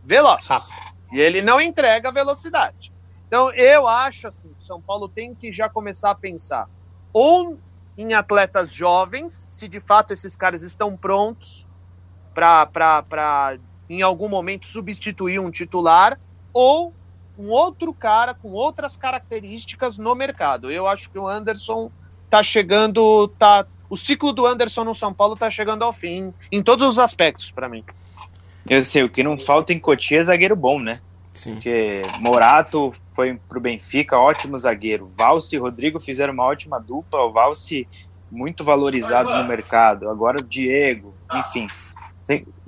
[0.04, 0.48] veloz.
[1.12, 2.94] E ele não entrega velocidade.
[3.28, 6.70] Então, eu acho assim: o São Paulo tem que já começar a pensar
[7.12, 7.58] ou
[7.98, 11.65] em atletas jovens, se de fato esses caras estão prontos
[12.36, 13.58] para,
[13.90, 16.20] em algum momento, substituir um titular,
[16.54, 16.94] ou
[17.38, 20.72] um outro cara com outras características no mercado.
[20.72, 21.90] Eu acho que o Anderson
[22.30, 26.62] tá chegando, tá o ciclo do Anderson no São Paulo tá chegando ao fim em
[26.62, 27.84] todos os aspectos para mim.
[28.68, 31.00] Eu sei, o que não falta em Cotia é zagueiro bom, né?
[31.34, 31.54] Sim.
[31.54, 35.12] Porque Morato foi pro Benfica, ótimo zagueiro.
[35.16, 37.24] Valse e Rodrigo fizeram uma ótima dupla.
[37.26, 37.88] O Valse
[38.32, 40.10] muito valorizado no mercado.
[40.10, 41.68] Agora o Diego, enfim.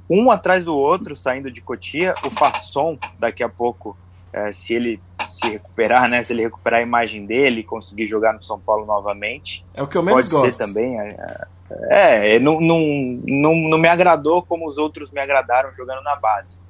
[0.10, 2.16] Um atrás do outro saindo de Cotia.
[2.24, 3.98] O Fasson, daqui a pouco,
[4.32, 6.24] é, se ele se recuperar, né?
[6.24, 9.66] Se ele recuperar a imagem dele e conseguir jogar no São Paulo novamente.
[9.74, 10.58] É o que eu menos pode gosto.
[10.58, 11.00] ser também.
[11.00, 11.48] É,
[11.90, 12.80] é, é, não, não,
[13.26, 16.62] não, não me agradou como os outros me agradaram jogando na base.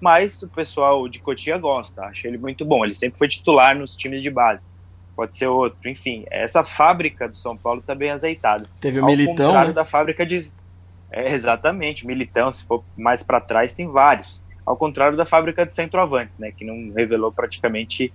[0.00, 2.84] Mas o pessoal de Cotia gosta, acho ele muito bom.
[2.84, 4.70] Ele sempre foi titular nos times de base.
[5.14, 6.26] Pode ser outro, enfim.
[6.30, 8.66] Essa fábrica do São Paulo está bem azeitada.
[8.78, 9.46] Teve o Ao Militão.
[9.46, 9.74] Contrário né?
[9.74, 10.52] da fábrica de.
[11.10, 15.72] É, exatamente, Militão, se for mais para trás, tem vários ao contrário da fábrica de
[15.72, 18.12] centroavantes, né, que não revelou praticamente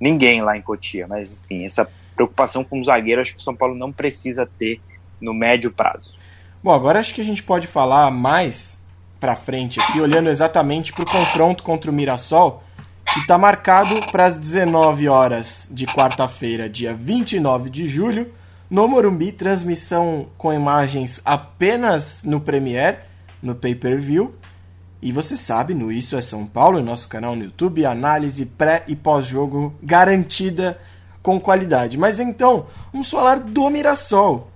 [0.00, 1.06] ninguém lá em Cotia.
[1.06, 4.80] Mas, enfim, essa preocupação com o zagueiro acho que o São Paulo não precisa ter
[5.20, 6.16] no médio prazo.
[6.62, 8.82] Bom, agora acho que a gente pode falar mais
[9.20, 12.62] para frente aqui, olhando exatamente para o confronto contra o Mirassol,
[13.12, 18.32] que está marcado para as 19 horas de quarta-feira, dia 29 de julho,
[18.70, 22.98] no Morumbi, transmissão com imagens apenas no Premiere,
[23.42, 24.34] no pay-per-view.
[25.02, 28.94] E você sabe, no Isso é São Paulo, nosso canal no YouTube, análise pré e
[28.94, 30.78] pós-jogo garantida
[31.22, 31.98] com qualidade.
[31.98, 34.50] Mas então, vamos falar do Mirassol.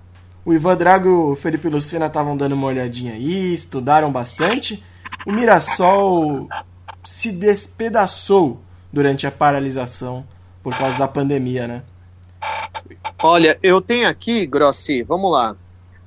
[0.45, 4.83] O Ivan Drago e o Felipe Lucena estavam dando uma olhadinha aí, estudaram bastante.
[5.25, 6.47] O Mirassol
[7.03, 8.61] se despedaçou
[8.93, 10.25] durante a paralisação
[10.63, 11.81] por causa da pandemia, né?
[13.23, 15.55] Olha, eu tenho aqui, Grossi, vamos lá.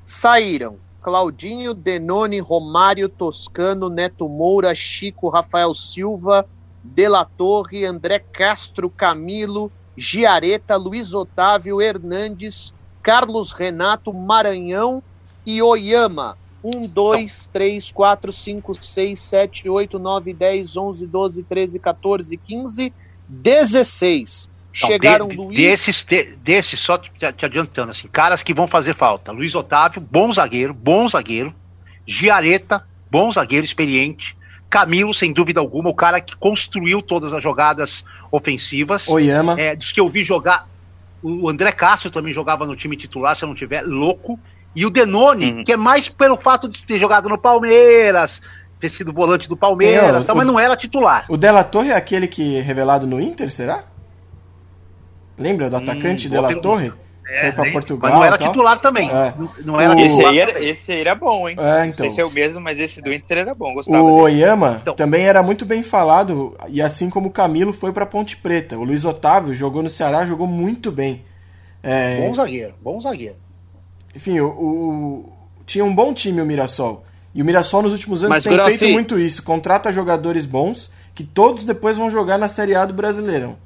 [0.05, 6.47] Saíram Claudinho, Denone, Romário, Toscano, Neto Moura, Chico, Rafael Silva,
[6.83, 15.03] Dela Torre, André Castro, Camilo, Giareta, Luiz Otávio, Hernandes, Carlos Renato, Maranhão
[15.47, 16.37] e Oyama.
[16.63, 22.93] 1, 2, 3, 4, 5, 6, 7, 8, 9, 10, 11, 12, 13, 14, 15,
[23.29, 24.51] 16.
[24.87, 25.57] Chegaram de, Luiz.
[25.57, 29.33] Desses, de, desses, só te, te, adiantando, assim, caras que vão fazer falta.
[29.33, 31.55] Luiz Otávio, bom zagueiro, bom zagueiro.
[32.07, 34.37] Giareta, bom zagueiro, experiente.
[34.71, 39.09] Camilo, sem dúvida alguma, o cara que construiu todas as jogadas ofensivas.
[39.09, 39.59] Oyama.
[39.59, 40.69] É, dos que eu vi jogar.
[41.21, 44.39] O André Castro também jogava no time titular, se eu não tiver, louco.
[44.77, 45.65] E o Denone, uhum.
[45.65, 48.41] que é mais pelo fato de ter jogado no Palmeiras,
[48.79, 51.25] ter sido volante do Palmeiras, Tem, o, mas não era titular.
[51.29, 53.85] O Della Torre é aquele que é revelado no Inter, será?
[55.39, 56.93] Lembra do hum, atacante hum, Della Torre?
[57.31, 58.11] É, Foi pra Portugal.
[58.11, 59.11] Mas não era titular também.
[59.11, 59.35] É.
[59.63, 60.01] Não, era o...
[60.01, 61.57] esse, aí era, esse aí era bom, hein?
[61.59, 61.87] É, então.
[61.87, 62.11] Não sei então.
[62.11, 63.75] se é o mesmo, mas esse do Inter era bom.
[63.75, 64.95] Gostava o Oyama então.
[64.95, 68.79] também era muito bem falado, e assim como o Camilo foi pra Ponte Preta.
[68.79, 71.23] O Luiz Otávio jogou no Ceará, jogou muito bem.
[71.83, 72.27] É...
[72.27, 73.37] Bom zagueiro, bom zagueiro.
[74.17, 75.33] Enfim, o, o,
[75.67, 77.05] tinha um bom time o Mirassol.
[77.35, 78.79] E o Mirassol nos últimos anos Mas, tem Grossi...
[78.79, 79.43] feito muito isso.
[79.43, 83.57] Contrata jogadores bons que todos depois vão jogar na Série A do Brasileirão.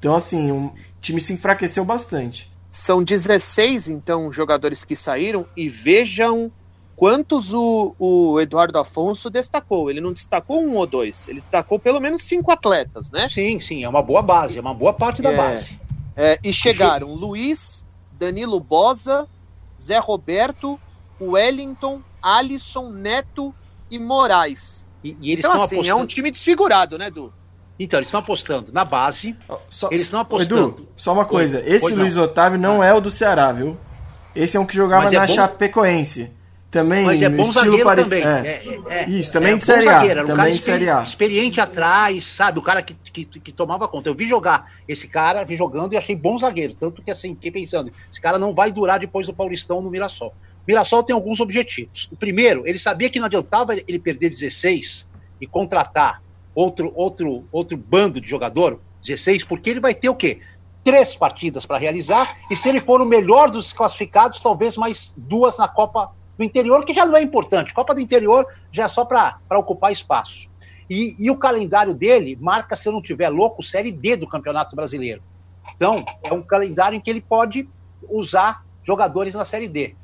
[0.00, 2.50] Então, assim, o time se enfraqueceu bastante.
[2.70, 6.50] São 16, então, jogadores que saíram e vejam
[6.96, 9.90] quantos o, o, Eduardo Afonso destacou.
[9.90, 13.28] Ele não destacou um ou dois, ele destacou pelo menos cinco atletas, né?
[13.28, 15.78] Sim, sim, é uma boa base, é uma boa parte da é, base.
[16.16, 19.28] É, e chegaram Luiz, Danilo Bosa,
[19.78, 20.80] Zé Roberto,
[21.20, 23.54] Wellington, Alisson, Neto
[23.90, 24.86] e Moraes.
[25.04, 26.00] E, e eles então, estão assim, apostando...
[26.00, 27.32] é um time desfigurado, né, Edu?
[27.82, 29.34] Então, eles estão apostando na base.
[29.70, 30.68] Só, eles estão apostando.
[30.68, 31.62] Edu, só uma coisa.
[31.66, 32.24] Esse pois Luiz não.
[32.24, 32.86] Otávio não ah.
[32.86, 33.74] é o do Ceará, viu?
[34.36, 35.32] Esse é um que jogava é na bom...
[35.32, 36.30] Chapecoense.
[36.70, 38.14] Também, Mas é bom estilo parecido.
[38.14, 38.46] É.
[38.46, 40.24] É, é, Isso, também é de Série A.
[40.24, 41.02] Também de Série A.
[41.02, 42.60] Experiente atrás, sabe?
[42.60, 44.08] O cara que, que, que, tomava conta.
[44.08, 46.74] Eu vi jogar esse cara, vi jogando e achei bom zagueiro.
[46.74, 50.28] Tanto que assim, fiquei pensando, esse cara não vai durar depois do Paulistão no Mirassol.
[50.28, 52.08] O Mirassol tem alguns objetivos.
[52.12, 55.08] O primeiro, ele sabia que não adiantava ele perder 16
[55.40, 56.22] e contratar
[56.60, 60.40] outro, outro, outro bando de jogador, 16, porque ele vai ter o quê?
[60.84, 65.56] Três partidas para realizar, e se ele for o melhor dos classificados, talvez mais duas
[65.56, 67.72] na Copa do interior, que já não é importante.
[67.72, 70.48] Copa do interior já é só para ocupar espaço.
[70.88, 74.74] E, e, o calendário dele marca, se eu não tiver louco, Série D do Campeonato
[74.74, 75.22] Brasileiro.
[75.76, 77.68] Então, é um calendário em que ele pode
[78.08, 79.94] usar jogadores na Série D.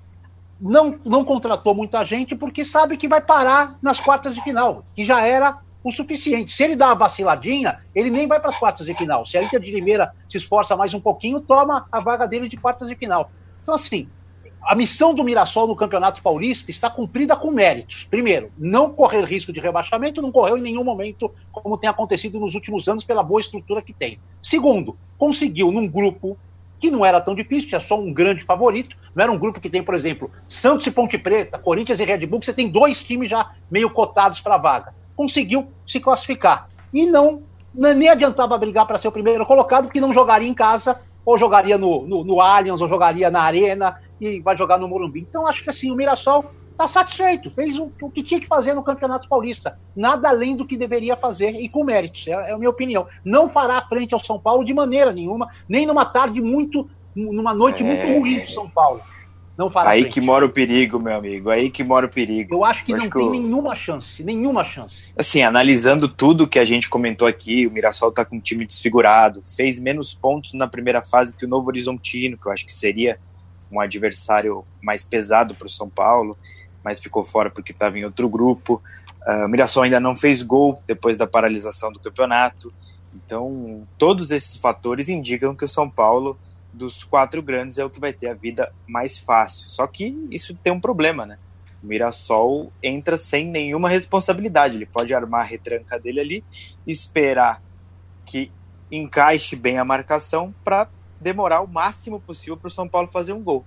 [0.61, 5.05] Não, não contratou muita gente porque sabe que vai parar nas quartas de final, que
[5.05, 6.53] já era o suficiente.
[6.53, 9.25] Se ele dá uma vaciladinha, ele nem vai para as quartas de final.
[9.25, 12.57] Se a Inter de Limeira se esforça mais um pouquinho, toma a vaga dele de
[12.57, 13.31] quartas de final.
[13.63, 14.09] Então, assim,
[14.63, 18.05] a missão do Mirassol no Campeonato Paulista está cumprida com méritos.
[18.05, 22.57] Primeiro, não correr risco de rebaixamento, não correu em nenhum momento, como tem acontecido nos
[22.57, 24.19] últimos anos, pela boa estrutura que tem.
[24.43, 26.37] Segundo, conseguiu num grupo
[26.81, 29.71] que não era tão difícil, tinha só um grande favorito, não era um grupo que
[29.71, 33.01] tem, por exemplo, Santos e Ponte Preta, Corinthians e Red Bull, que você tem dois
[33.03, 34.95] times já meio cotados para a vaga.
[35.17, 36.69] Conseguiu se classificar.
[36.93, 37.43] E não,
[37.75, 41.77] nem adiantava brigar para ser o primeiro colocado, porque não jogaria em casa, ou jogaria
[41.77, 45.21] no, no, no Allianz, ou jogaria na Arena, e vai jogar no Morumbi.
[45.21, 46.45] Então acho que assim, o Mirassol
[46.77, 49.79] está satisfeito, fez o, o, que tinha que fazer no Campeonato Paulista.
[49.95, 53.07] Nada além do que deveria fazer e com méritos, é, é a minha opinião.
[53.25, 57.83] Não fará frente ao São Paulo de maneira nenhuma, nem numa tarde muito, numa noite
[57.83, 57.87] é...
[57.87, 59.01] muito ruim do São Paulo.
[59.57, 61.49] Não Aí que mora o perigo, meu amigo.
[61.49, 62.55] Aí que mora o perigo.
[62.55, 65.11] Eu acho que Eu não acho tem que nenhuma chance, nenhuma chance.
[65.17, 69.43] Assim, analisando tudo que a gente comentou aqui, o Mirassol tá com um time desfigurado,
[69.43, 73.19] fez menos pontos na primeira fase que o Novo Horizontino, que eu acho que seria
[73.73, 76.37] um adversário mais pesado para o São Paulo,
[76.85, 78.83] mas ficou fora porque estava em outro grupo.
[79.27, 82.73] Uh, o Mirassol ainda não fez gol depois da paralisação do campeonato.
[83.15, 86.39] Então, todos esses fatores indicam que o São Paulo,
[86.77, 89.69] dos quatro grandes, é o que vai ter a vida mais fácil.
[89.69, 91.39] Só que isso tem um problema, né?
[91.83, 94.77] O Mirassol entra sem nenhuma responsabilidade.
[94.77, 96.45] Ele pode armar a retranca dele ali,
[96.87, 97.63] esperar
[98.27, 98.53] que
[98.93, 103.43] encaixe bem a marcação para demorar o máximo possível para o São Paulo fazer um
[103.43, 103.65] gol.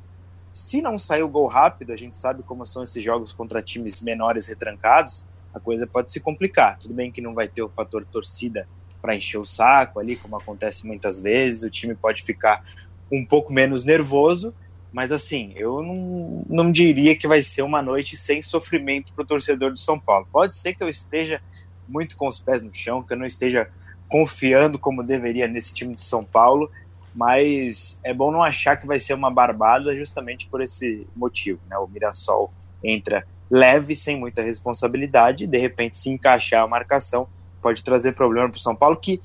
[0.51, 4.01] Se não sair o gol rápido, a gente sabe como são esses jogos contra times
[4.01, 6.77] menores retrancados, a coisa pode se complicar.
[6.77, 8.67] Tudo bem que não vai ter o fator torcida
[9.01, 12.63] para encher o saco ali, como acontece muitas vezes, o time pode ficar
[13.11, 14.53] um pouco menos nervoso,
[14.91, 19.27] mas assim, eu não, não diria que vai ser uma noite sem sofrimento para o
[19.27, 20.27] torcedor do São Paulo.
[20.31, 21.41] Pode ser que eu esteja
[21.87, 23.69] muito com os pés no chão, que eu não esteja
[24.07, 26.71] confiando como deveria nesse time de São Paulo,
[27.13, 31.59] mas é bom não achar que vai ser uma barbada justamente por esse motivo.
[31.69, 31.77] Né?
[31.77, 32.51] O Mirassol
[32.83, 37.27] entra leve, sem muita responsabilidade, de repente se encaixar a marcação
[37.61, 39.21] pode trazer problema para o São Paulo, que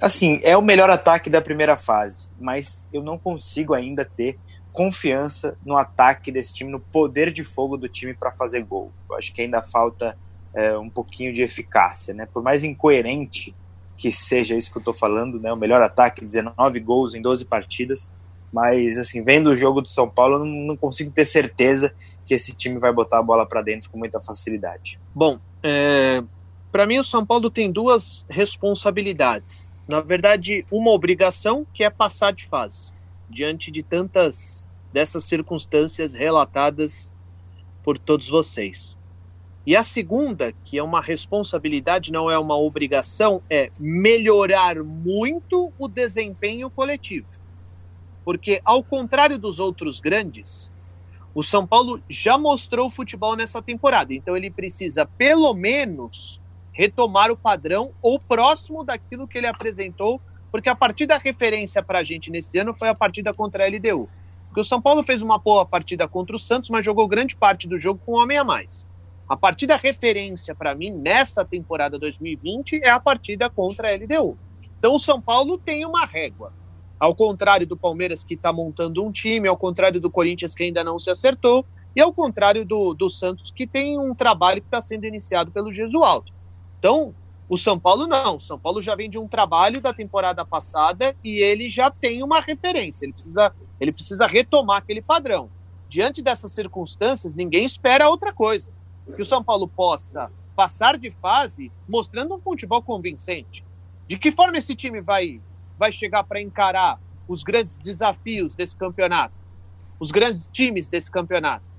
[0.00, 4.38] assim é o melhor ataque da primeira fase, mas eu não consigo ainda ter
[4.72, 8.92] confiança no ataque desse time, no poder de fogo do time para fazer gol.
[9.08, 10.16] Eu acho que ainda falta
[10.54, 12.26] é, um pouquinho de eficácia, né?
[12.26, 13.54] Por mais incoerente
[13.96, 15.52] que seja isso que eu estou falando, né?
[15.52, 18.08] O melhor ataque, 19 gols em 12 partidas,
[18.52, 21.92] mas assim, vendo o jogo do São Paulo, eu não consigo ter certeza
[22.24, 25.00] que esse time vai botar a bola para dentro com muita facilidade.
[25.14, 26.22] Bom, é,
[26.78, 29.72] para mim o São Paulo tem duas responsabilidades.
[29.88, 32.92] Na verdade, uma obrigação que é passar de fase
[33.28, 37.12] diante de tantas dessas circunstâncias relatadas
[37.82, 38.96] por todos vocês.
[39.66, 45.88] E a segunda, que é uma responsabilidade, não é uma obrigação, é melhorar muito o
[45.88, 47.26] desempenho coletivo.
[48.24, 50.70] Porque, ao contrário dos outros grandes,
[51.34, 54.14] o São Paulo já mostrou futebol nessa temporada.
[54.14, 56.40] Então, ele precisa, pelo menos,
[56.78, 62.04] retomar o padrão ou próximo daquilo que ele apresentou, porque a partida referência para a
[62.04, 64.08] gente nesse ano foi a partida contra a LDU.
[64.46, 67.66] Porque o São Paulo fez uma boa partida contra o Santos, mas jogou grande parte
[67.66, 68.86] do jogo com um homem a mais.
[69.28, 74.38] A partida referência para mim nessa temporada 2020 é a partida contra a LDU.
[74.78, 76.52] Então o São Paulo tem uma régua.
[76.98, 80.84] Ao contrário do Palmeiras que está montando um time, ao contrário do Corinthians que ainda
[80.84, 84.80] não se acertou, e ao contrário do, do Santos que tem um trabalho que está
[84.80, 86.37] sendo iniciado pelo Gesualdo.
[86.78, 87.14] Então,
[87.48, 88.36] o São Paulo não.
[88.36, 92.22] O São Paulo já vem de um trabalho da temporada passada e ele já tem
[92.22, 93.04] uma referência.
[93.04, 95.50] Ele precisa, ele precisa retomar aquele padrão.
[95.88, 98.72] Diante dessas circunstâncias, ninguém espera outra coisa
[99.16, 103.64] que o São Paulo possa passar de fase mostrando um futebol convincente.
[104.06, 105.40] De que forma esse time vai,
[105.78, 109.34] vai chegar para encarar os grandes desafios desse campeonato,
[109.98, 111.74] os grandes times desse campeonato?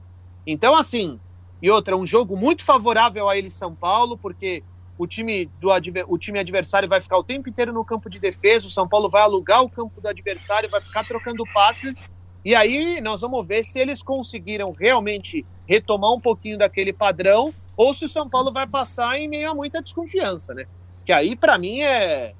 [0.47, 1.19] Então, assim,
[1.61, 4.63] e outra, um jogo muito favorável a ele, São Paulo, porque
[4.99, 5.69] o time, do,
[6.09, 9.09] o time adversário vai ficar o tempo inteiro no campo de defesa, o São Paulo
[9.09, 12.09] vai alugar o campo do adversário, vai ficar trocando passes
[12.43, 17.95] e aí nós vamos ver se eles conseguiram realmente retomar um pouquinho daquele padrão ou
[17.95, 20.65] se o São Paulo vai passar em meio a muita desconfiança, né?
[21.05, 22.33] Que aí para mim é,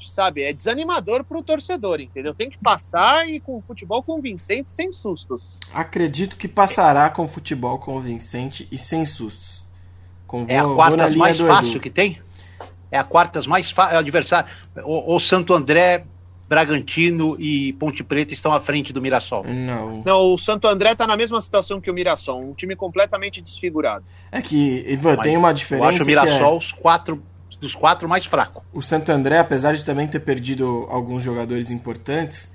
[0.00, 2.34] sabe, é desanimador para o torcedor, entendeu?
[2.34, 5.58] Tem que passar e com futebol convincente, sem sustos.
[5.74, 9.57] Acredito que passará com futebol convincente e sem sustos.
[10.28, 12.20] Com, é a quartas mais fácil que tem?
[12.92, 14.48] É a quartas mais fácil, é adversário.
[14.84, 16.04] O, o Santo André
[16.48, 19.44] Bragantino e Ponte Preta estão à frente do Mirassol.
[19.44, 20.02] Não.
[20.04, 24.04] Não, o Santo André está na mesma situação que o Mirassol, um time completamente desfigurado.
[24.30, 25.84] É que, Ivan, Mas tem uma diferença.
[25.84, 26.56] Eu acho o Mirassol é...
[26.58, 27.22] os quatro
[27.60, 28.64] dos quatro mais fraco.
[28.72, 32.52] O Santo André, apesar de também ter perdido alguns jogadores importantes,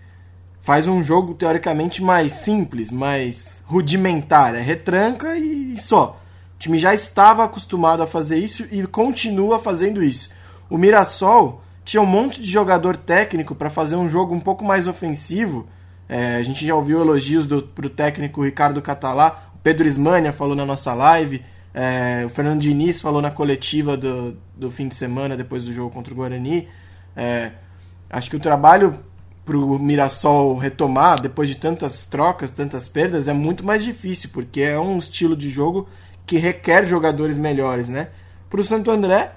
[0.61, 4.55] faz um jogo teoricamente mais simples, mais rudimentar.
[4.55, 6.19] É retranca e só.
[6.63, 10.29] O time já estava acostumado a fazer isso e continua fazendo isso.
[10.69, 14.87] O Mirassol tinha um monte de jogador técnico para fazer um jogo um pouco mais
[14.87, 15.67] ofensivo.
[16.07, 20.55] É, a gente já ouviu elogios do, pro técnico Ricardo Catalá, o Pedro Ismania falou
[20.55, 21.41] na nossa live,
[21.73, 25.93] é, o Fernando Diniz falou na coletiva do, do fim de semana depois do jogo
[25.93, 26.69] contra o Guarani.
[27.13, 27.51] É,
[28.09, 28.99] acho que o trabalho
[29.45, 34.61] para o Mirassol retomar depois de tantas trocas, tantas perdas, é muito mais difícil, porque
[34.61, 35.89] é um estilo de jogo
[36.25, 38.09] que requer jogadores melhores, né?
[38.49, 39.31] Para o Santo André,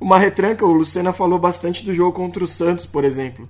[0.00, 3.48] uma retranca, o Lucena falou bastante do jogo contra o Santos, por exemplo.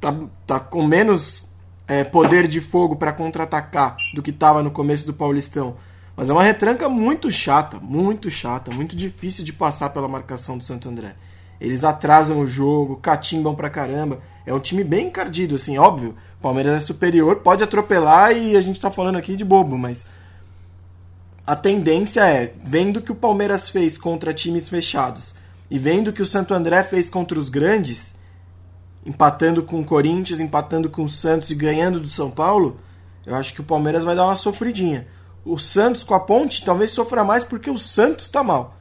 [0.00, 0.14] Tá,
[0.46, 1.46] tá com menos
[1.86, 5.76] é, poder de fogo para contra-atacar do que estava no começo do Paulistão.
[6.16, 10.64] Mas é uma retranca muito chata, muito chata, muito difícil de passar pela marcação do
[10.64, 11.14] Santo André.
[11.60, 14.20] Eles atrasam o jogo, catimbam pra caramba.
[14.44, 16.14] É um time bem encardido, assim, óbvio.
[16.40, 20.06] Palmeiras é superior, pode atropelar e a gente tá falando aqui de bobo, mas
[21.46, 25.34] a tendência é, vendo o que o Palmeiras fez contra times fechados
[25.70, 28.14] e vendo que o Santo André fez contra os grandes,
[29.04, 32.80] empatando com o Corinthians, empatando com o Santos e ganhando do São Paulo,
[33.26, 35.06] eu acho que o Palmeiras vai dar uma sofridinha.
[35.44, 38.76] O Santos com a Ponte talvez sofra mais porque o Santos está mal.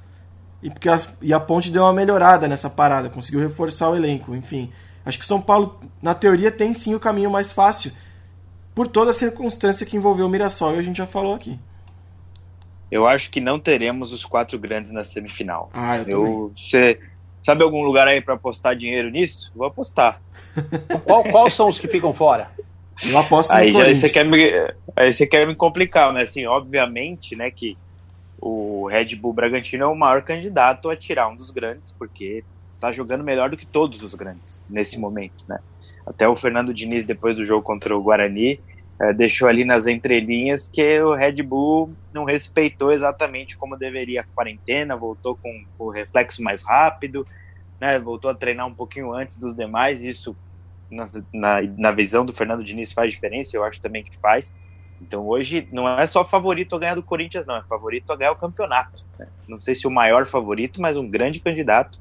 [0.61, 4.33] E, porque a, e a Ponte deu uma melhorada nessa parada, conseguiu reforçar o elenco,
[4.33, 4.71] enfim.
[5.05, 7.91] Acho que o São Paulo, na teoria, tem sim o caminho mais fácil.
[8.73, 11.59] por toda a circunstância que envolveu o Mirassol e a gente já falou aqui.
[12.93, 15.71] Eu acho que não teremos os quatro grandes na semifinal.
[15.73, 16.99] Ah, eu, eu Você
[17.41, 19.51] sabe algum lugar aí para apostar dinheiro nisso?
[19.55, 20.21] Vou apostar.
[21.03, 22.51] Qual, quais são os que ficam fora?
[23.03, 24.37] Eu aposto aí no já você quer me,
[24.95, 26.21] aí você quer me complicar, né?
[26.21, 27.75] Assim, obviamente, né, que
[28.39, 32.43] o Red Bull Bragantino é o maior candidato a tirar um dos grandes, porque
[32.79, 35.57] tá jogando melhor do que todos os grandes nesse momento, né?
[36.05, 38.59] Até o Fernando Diniz, depois do jogo contra o Guarani,
[39.03, 44.23] é, deixou ali nas entrelinhas que o Red Bull não respeitou exatamente como deveria a
[44.23, 47.27] quarentena, voltou com o reflexo mais rápido,
[47.81, 50.35] né, voltou a treinar um pouquinho antes dos demais, isso
[50.89, 54.53] na, na, na, visão do Fernando Diniz faz diferença, eu acho também que faz.
[55.01, 58.31] Então hoje não é só favorito a ganhar do Corinthians, não, é favorito a ganhar
[58.31, 59.05] o campeonato.
[59.19, 59.27] Né?
[59.49, 61.99] Não sei se o maior favorito, mas um grande candidato.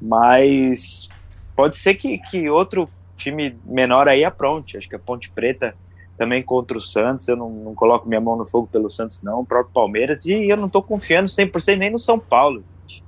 [0.00, 1.08] Mas
[1.54, 4.76] pode ser que, que outro time menor aí apronte.
[4.76, 5.76] Acho que a Ponte Preta
[6.22, 7.26] também contra o Santos.
[7.26, 9.40] Eu não, não coloco minha mão no fogo pelo Santos, não.
[9.40, 10.24] O próprio Palmeiras.
[10.24, 12.62] E eu não estou confiando 100% nem no São Paulo.
[12.86, 13.02] Gente.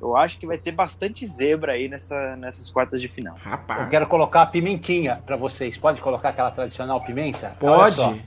[0.00, 3.36] Eu acho que vai ter bastante zebra aí nessa, nessas quartas de final.
[3.36, 3.82] Rapaz.
[3.82, 5.76] Eu quero colocar a pimentinha para vocês.
[5.76, 7.56] Pode colocar aquela tradicional pimenta?
[7.58, 8.24] Pode.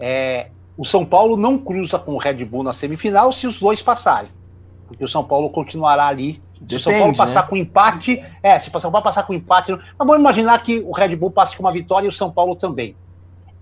[0.00, 3.80] É, o São Paulo não cruza com o Red Bull na semifinal se os dois
[3.80, 4.30] passarem.
[4.88, 7.48] Porque o São Paulo continuará ali se o São Paulo passar né?
[7.48, 10.92] com empate, é, se o São Paulo passar com empate, mas vamos imaginar que o
[10.92, 12.96] Red Bull passe com uma vitória e o São Paulo também.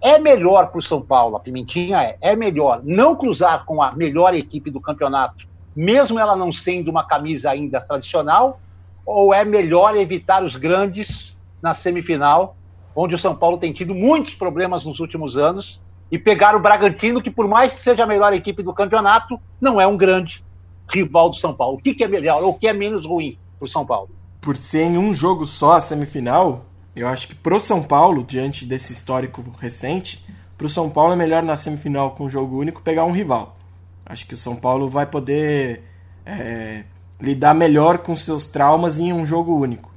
[0.03, 3.93] É melhor para o São Paulo, a Pimentinha é, é melhor não cruzar com a
[3.93, 5.47] melhor equipe do campeonato,
[5.77, 8.61] mesmo ela não sendo uma camisa ainda tradicional,
[9.07, 12.57] ou é melhor evitar os grandes na semifinal,
[12.97, 15.81] onde o São Paulo tem tido muitos problemas nos últimos anos,
[16.11, 19.81] e pegar o Bragantino, que por mais que seja a melhor equipe do campeonato, não
[19.81, 20.45] é um grande
[20.93, 21.79] rival do São Paulo?
[21.79, 24.11] O que, que é melhor ou o que é menos ruim para o São Paulo?
[24.41, 28.65] Por ser em um jogo só a semifinal, eu acho que pro São Paulo, diante
[28.65, 30.25] desse histórico recente,
[30.59, 33.57] pro São Paulo é melhor na semifinal com um jogo único pegar um rival.
[34.05, 35.83] Acho que o São Paulo vai poder
[36.27, 36.85] é,
[37.21, 39.91] lidar melhor com seus traumas em um jogo único.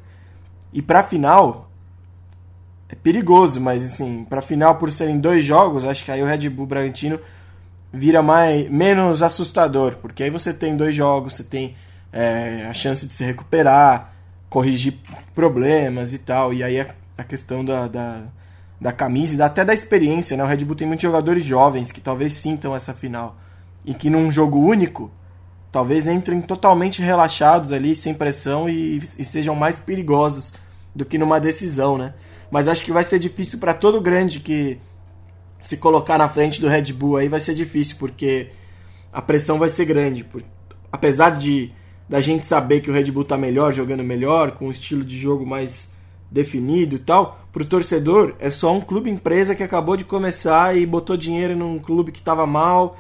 [0.72, 1.70] E pra final,
[2.88, 6.50] é perigoso, mas assim, pra final, por serem dois jogos, acho que aí o Red
[6.50, 7.20] Bull Bragantino
[7.92, 11.76] vira mais, menos assustador, porque aí você tem dois jogos, você tem
[12.12, 14.15] é, a chance de se recuperar,
[14.56, 14.94] corrigir
[15.34, 18.24] problemas e tal, e aí a, a questão da, da,
[18.80, 20.46] da camisa e até da experiência, né?
[20.46, 23.36] O Red Bull tem muitos jogadores jovens que talvez sintam essa final
[23.86, 25.12] e que num jogo único
[25.74, 30.54] talvez entrem totalmente relaxados ali, sem pressão e, e sejam mais perigosos
[30.96, 32.14] do que numa decisão, né?
[32.50, 34.80] Mas acho que vai ser difícil para todo grande que
[35.60, 38.52] se colocar na frente do Red Bull aí vai ser difícil, porque
[39.12, 40.24] a pressão vai ser grande.
[40.24, 40.46] Por,
[40.94, 41.74] apesar de
[42.08, 45.20] da gente saber que o Red Bull tá melhor, jogando melhor, com um estilo de
[45.20, 45.94] jogo mais
[46.30, 50.86] definido e tal, pro torcedor é só um clube empresa que acabou de começar e
[50.86, 52.98] botou dinheiro num clube que tava mal.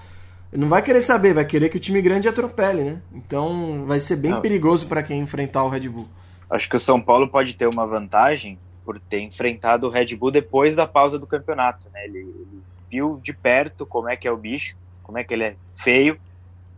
[0.51, 3.01] Não vai querer saber, vai querer que o time grande atropele, né?
[3.13, 4.41] Então vai ser bem Não.
[4.41, 6.07] perigoso para quem enfrentar o Red Bull.
[6.49, 10.31] Acho que o São Paulo pode ter uma vantagem por ter enfrentado o Red Bull
[10.31, 12.05] depois da pausa do campeonato, né?
[12.05, 15.43] Ele, ele, viu de perto como é que é o bicho, como é que ele
[15.43, 16.17] é feio,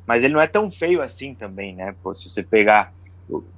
[0.08, 1.94] mas ele não é tão feio assim também, né?
[2.02, 2.94] Pô, se você pegar,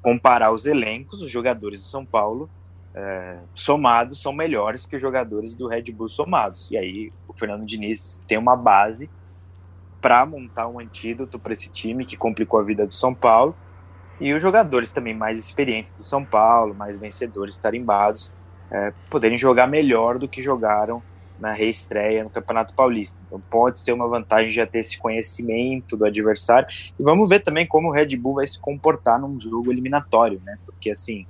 [0.02, 2.50] comparar os elencos, os jogadores do São Paulo
[2.96, 6.68] é, somados são melhores que os jogadores do Red Bull somados.
[6.72, 9.10] E aí o Fernando Diniz tem uma base
[10.02, 13.56] para montar um antídoto para esse time que complicou a vida do São Paulo
[14.20, 18.32] e os jogadores também mais experientes do São Paulo, mais vencedores, tarimbados,
[18.72, 21.04] é, poderem jogar melhor do que jogaram
[21.40, 23.18] na reestreia no Campeonato Paulista.
[23.26, 26.68] Então pode ser uma vantagem já ter esse conhecimento do adversário.
[27.00, 30.58] E vamos ver também como o Red Bull vai se comportar num jogo eliminatório, né?
[30.66, 31.26] Porque assim,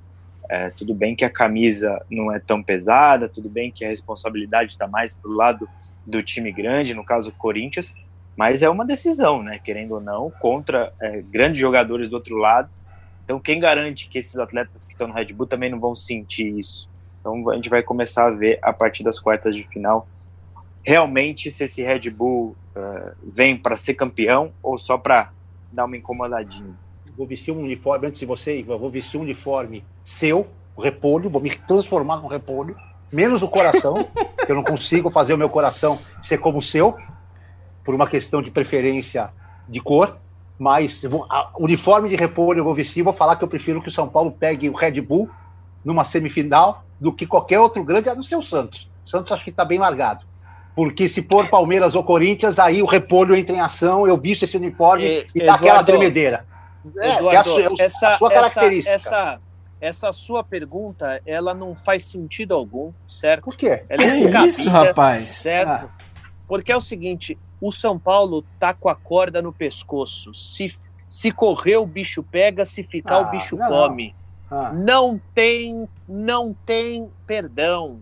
[0.49, 4.71] é, tudo bem que a camisa não é tão pesada, tudo bem que a responsabilidade
[4.71, 5.69] está mais pro lado
[6.05, 7.93] do time grande, no caso o Corinthians,
[8.35, 9.59] mas é uma decisão, né?
[9.59, 12.69] Querendo ou não, contra é, grandes jogadores do outro lado.
[13.23, 16.57] Então, quem garante que esses atletas que estão no Red Bull também não vão sentir
[16.57, 16.89] isso?
[17.35, 20.07] Então a gente vai começar a ver a partir das quartas de final
[20.83, 25.31] realmente se esse Red Bull uh, vem para ser campeão ou só para
[25.71, 26.73] dar uma incomodadinha.
[27.17, 31.41] Vou vestir um uniforme antes de você, eu vou vestir um uniforme seu, repolho, vou
[31.41, 32.75] me transformar num repolho,
[33.11, 33.95] menos o coração,
[34.45, 36.95] que eu não consigo fazer o meu coração ser como o seu,
[37.83, 39.31] por uma questão de preferência
[39.67, 40.17] de cor.
[40.57, 43.87] Mas vou, a, uniforme de repolho eu vou vestir, vou falar que eu prefiro que
[43.87, 45.29] o São Paulo pegue o Red Bull
[45.83, 48.89] numa semifinal do que qualquer outro grande, a não ser o Santos.
[49.05, 50.25] O Santos acho que está bem largado.
[50.75, 54.55] Porque se for Palmeiras ou Corinthians, aí o repolho entra em ação, eu visto esse
[54.55, 56.45] uniforme e, e dá aquela tremedeira.
[56.97, 58.95] É, Eduardo, é a, sua, é essa, a sua característica.
[58.95, 59.41] Essa, essa,
[59.81, 63.43] essa sua pergunta, ela não faz sentido algum, certo?
[63.43, 63.83] Por quê?
[63.89, 65.29] Ela é isso, rapaz?
[65.29, 65.85] Certo?
[65.85, 65.89] Ah.
[66.47, 70.33] Porque é o seguinte, o São Paulo tá com a corda no pescoço.
[70.33, 70.73] Se,
[71.07, 73.67] se correr, o bicho pega, se ficar, Ah, o bicho não.
[73.67, 74.15] come.
[74.51, 78.01] Ah, Não tem, não tem perdão.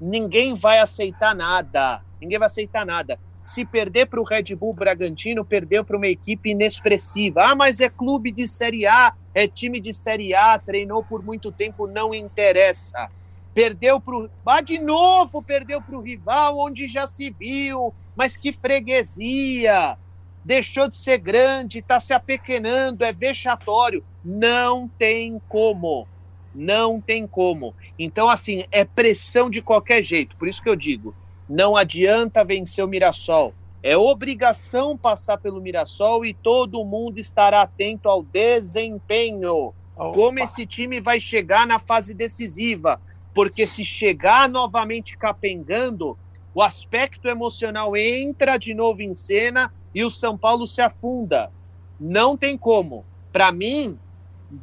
[0.00, 2.02] Ninguém vai aceitar nada.
[2.20, 3.18] Ninguém vai aceitar nada.
[3.44, 7.44] Se perder para o Red Bull Bragantino, perdeu para uma equipe inexpressiva.
[7.52, 11.52] Ah, mas é clube de Série A, é time de Série A, treinou por muito
[11.52, 13.10] tempo, não interessa.
[13.54, 14.30] Perdeu para o.
[14.46, 17.94] Ah, de novo perdeu para o rival, onde já se viu.
[18.16, 19.98] Mas que freguesia!
[20.44, 24.04] Deixou de ser grande, está se apequenando, é vexatório.
[24.24, 26.06] Não tem como.
[26.54, 27.74] Não tem como.
[27.98, 30.36] Então, assim, é pressão de qualquer jeito.
[30.36, 31.14] Por isso que eu digo:
[31.48, 33.54] não adianta vencer o Mirassol.
[33.82, 39.74] É obrigação passar pelo Mirassol e todo mundo estará atento ao desempenho.
[39.94, 43.00] Como esse time vai chegar na fase decisiva.
[43.34, 46.18] Porque se chegar novamente capengando,
[46.54, 51.50] o aspecto emocional entra de novo em cena e o São Paulo se afunda.
[51.98, 53.04] Não tem como.
[53.32, 53.98] Para mim,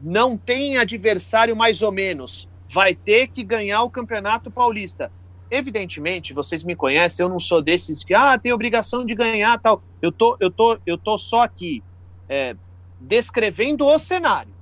[0.01, 2.47] não tem adversário mais ou menos.
[2.71, 5.11] Vai ter que ganhar o Campeonato Paulista.
[5.49, 9.81] Evidentemente, vocês me conhecem, eu não sou desses que ah, tem obrigação de ganhar tal.
[10.01, 11.83] Eu tô, eu tô, eu tô só aqui
[12.27, 12.55] é,
[12.99, 14.53] descrevendo o cenário.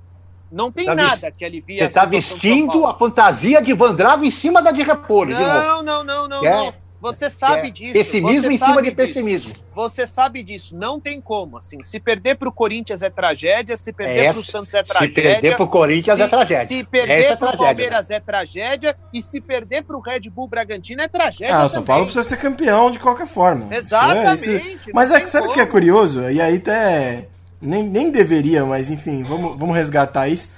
[0.50, 4.32] Não tem tá nada que alivie Você está vestindo a fantasia de Van Drago em
[4.32, 5.54] cima da de repolho, de novo.
[5.54, 6.56] Não, não, não, não, Quer?
[6.56, 6.74] não.
[7.00, 7.72] Você sabe Quer?
[7.72, 7.94] disso.
[7.94, 8.96] Pessimismo você em cima sabe de disso.
[8.96, 9.54] pessimismo.
[9.76, 10.76] Você sabe disso.
[10.76, 11.58] Não tem como.
[11.58, 14.84] Assim, se perder para o Corinthians é tragédia, se perder É, para o Santos é
[14.84, 15.14] Se tragédia.
[15.24, 16.66] perder pro Corinthians se, é tragédia.
[16.66, 20.22] Se perder é para o tragédia, Palmeiras é tragédia e se perder para o Red
[20.32, 21.56] Bull Bragantino é tragédia.
[21.56, 21.84] Ah, o São.
[21.84, 23.66] Paulo precisa ser campeão de qualquer forma.
[23.66, 24.52] Isso é- Exatamente.
[24.76, 26.28] isso- Mas é que sabe o que é curioso?
[26.32, 27.28] E aí até.
[27.62, 30.50] Nem, nem deveria, mas enfim, vamos, vamos resgatar isso.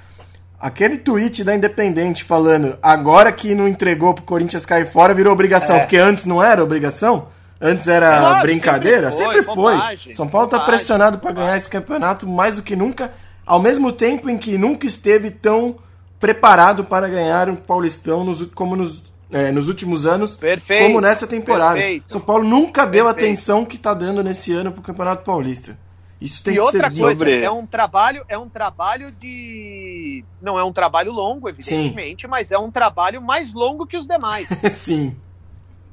[0.60, 5.78] Aquele tweet da Independente falando agora que não entregou pro Corinthians cair fora virou obrigação,
[5.78, 5.80] É.
[5.80, 7.28] porque antes não era obrigação?
[7.62, 9.12] Antes era Claro, brincadeira?
[9.12, 9.74] sempre Sempre foi, foi.
[9.74, 13.12] bobagem, São Paulo tá bobagem, pressionado para ganhar esse campeonato mais do que nunca,
[13.46, 15.78] ao mesmo tempo em que nunca esteve tão
[16.20, 19.02] preparado para ganhar um Paulistão nos, como nos,
[19.32, 21.76] é, nos últimos anos, Perfeito, como nessa temporada.
[21.76, 22.04] perfeito.
[22.12, 25.78] São Paulo nunca deu a atenção que tá dando nesse ano pro Campeonato Paulista.
[26.22, 30.26] Isso tem e que outra ser coisa, Sobre- é um trabalho, é um trabalho de.
[30.42, 34.48] Não é um trabalho longo, evidentemente, mas é um trabalho mais longo que os demais.
[34.74, 35.16] Sim.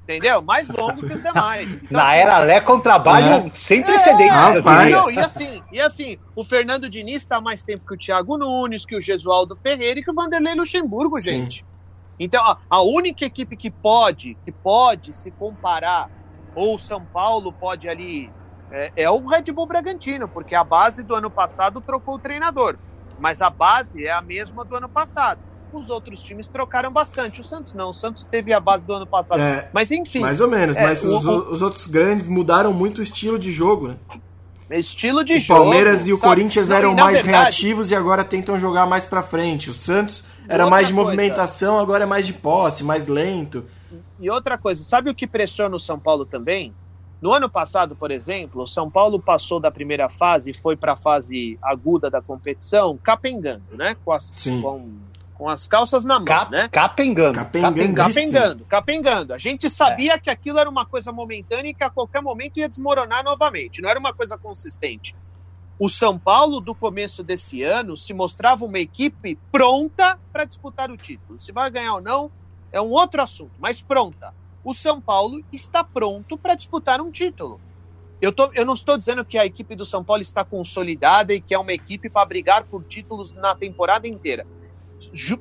[0.03, 0.43] entendeu?
[0.43, 1.81] Mais longo que os demais.
[1.83, 4.35] Então, Na assim, era Leca é um trabalho sem precedentes.
[4.37, 4.81] Ah, eu rapaz.
[4.87, 4.97] diria.
[5.01, 8.85] Não, e assim, e assim, o Fernando Diniz está mais tempo que o Thiago Nunes,
[8.85, 11.25] que o Gesualdo Ferreira e que o Vanderlei Luxemburgo, Sim.
[11.43, 11.65] gente.
[12.19, 16.09] Então, a, a única equipe que pode, que pode se comparar,
[16.55, 18.31] ou o São Paulo pode ali,
[18.77, 22.77] é, é o Red Bull Bragantino, porque a base do ano passado trocou o treinador.
[23.19, 25.41] Mas a base é a mesma do ano passado.
[25.73, 27.41] Os outros times trocaram bastante.
[27.41, 29.41] O Santos não, o Santos teve a base do ano passado.
[29.41, 32.99] É, Mas enfim, mais ou menos, É, mas o- os, os outros grandes mudaram muito
[32.99, 33.97] o estilo de jogo, né?
[34.71, 35.61] estilo de o jogo.
[35.63, 36.29] Palmeiras e o sabe?
[36.29, 39.71] Corinthians Não, eram na mais verdade, reativos e agora tentam jogar mais pra frente.
[39.71, 41.11] O Santos era mais de coisa.
[41.11, 43.65] movimentação, agora é mais de posse, mais lento.
[44.21, 46.75] E outra coisa, sabe o que pressiona o São Paulo também?
[47.21, 50.93] No ano passado, por exemplo, o São Paulo passou da primeira fase e foi para
[50.93, 53.97] a fase aguda da competição capengando, né?
[54.05, 54.93] Com as, com,
[55.35, 56.69] com as calças na mão, Cap- né?
[56.69, 57.35] Capengando.
[57.39, 57.95] Capengando.
[57.95, 59.33] Capengando, capengando.
[59.35, 62.69] A gente sabia que aquilo era uma coisa momentânea e que a qualquer momento ia
[62.69, 63.81] desmoronar novamente.
[63.81, 65.17] Não era uma coisa consistente.
[65.79, 70.97] O São Paulo, do começo desse ano, se mostrava uma equipe pronta para disputar o
[70.97, 71.39] título.
[71.39, 72.31] Se vai ganhar ou não,
[72.73, 74.35] é um outro assunto, mas pronta.
[74.67, 77.61] O São Paulo está pronto para disputar um título.
[78.21, 81.41] Eu, tô, eu não estou dizendo que a equipe do São Paulo está consolidada e
[81.41, 84.45] que é uma equipe para brigar por títulos na temporada inteira.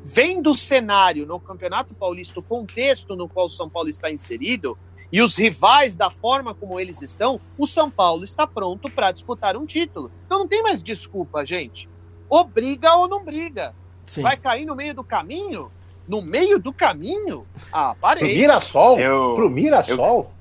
[0.04, 4.78] Vendo o cenário no Campeonato Paulista, o contexto no qual o São Paulo está inserido
[5.12, 9.58] e os rivais da forma como eles estão, o São Paulo está pronto para disputar
[9.58, 10.12] um título.
[10.28, 11.90] Então não tem mais desculpa, gente.
[12.30, 13.74] Ou briga ou não briga.
[14.06, 14.22] Sim.
[14.22, 15.72] Vai cair no meio do caminho?
[16.08, 17.46] No meio do caminho?
[17.72, 18.36] Ah, Pro parei.
[18.38, 19.00] Mirassol?
[19.00, 20.32] Eu- Pro Mirassol?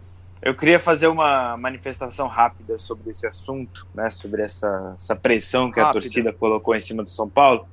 [0.43, 4.11] Eu queria fazer uma manifestação rápida sobre esse assunto, né?
[4.11, 6.03] Sobre essa, essa pressão que a Rápida.
[6.03, 7.67] torcida colocou em cima do São Paulo.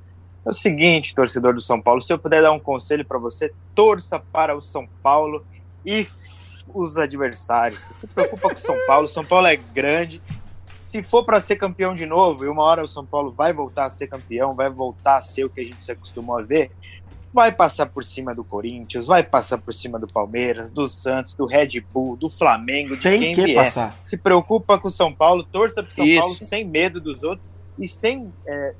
[0.44, 3.52] É o seguinte, torcedor do São Paulo, se eu puder dar um conselho para você,
[3.74, 5.44] torça para o São Paulo
[5.84, 6.06] e
[6.74, 7.84] os adversários.
[7.84, 9.06] Não se preocupa com o São Paulo.
[9.06, 10.22] São Paulo é grande.
[10.74, 13.84] Se for para ser campeão de novo, e uma hora o São Paulo vai voltar
[13.84, 16.70] a ser campeão, vai voltar a ser o que a gente se acostumou a ver,
[17.32, 21.46] vai passar por cima do Corinthians, vai passar por cima do Palmeiras, do Santos, do
[21.46, 23.64] Red Bull, do Flamengo, de Tem quem que vier.
[23.64, 23.98] passar.
[24.04, 26.20] Se preocupa com o São Paulo, torça pro São Isso.
[26.20, 27.46] Paulo sem medo dos outros
[27.78, 28.74] e sem é,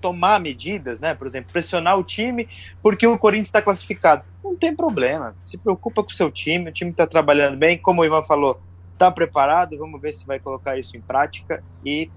[0.00, 1.14] tomar medidas, né?
[1.14, 2.48] Por exemplo, pressionar o time
[2.82, 4.24] porque o Corinthians está classificado.
[4.42, 5.36] Não tem problema.
[5.44, 8.60] Se preocupa com o seu time, o time está trabalhando bem, como o Ivan falou,
[8.94, 9.76] está preparado.
[9.76, 12.10] Vamos ver se vai colocar isso em prática e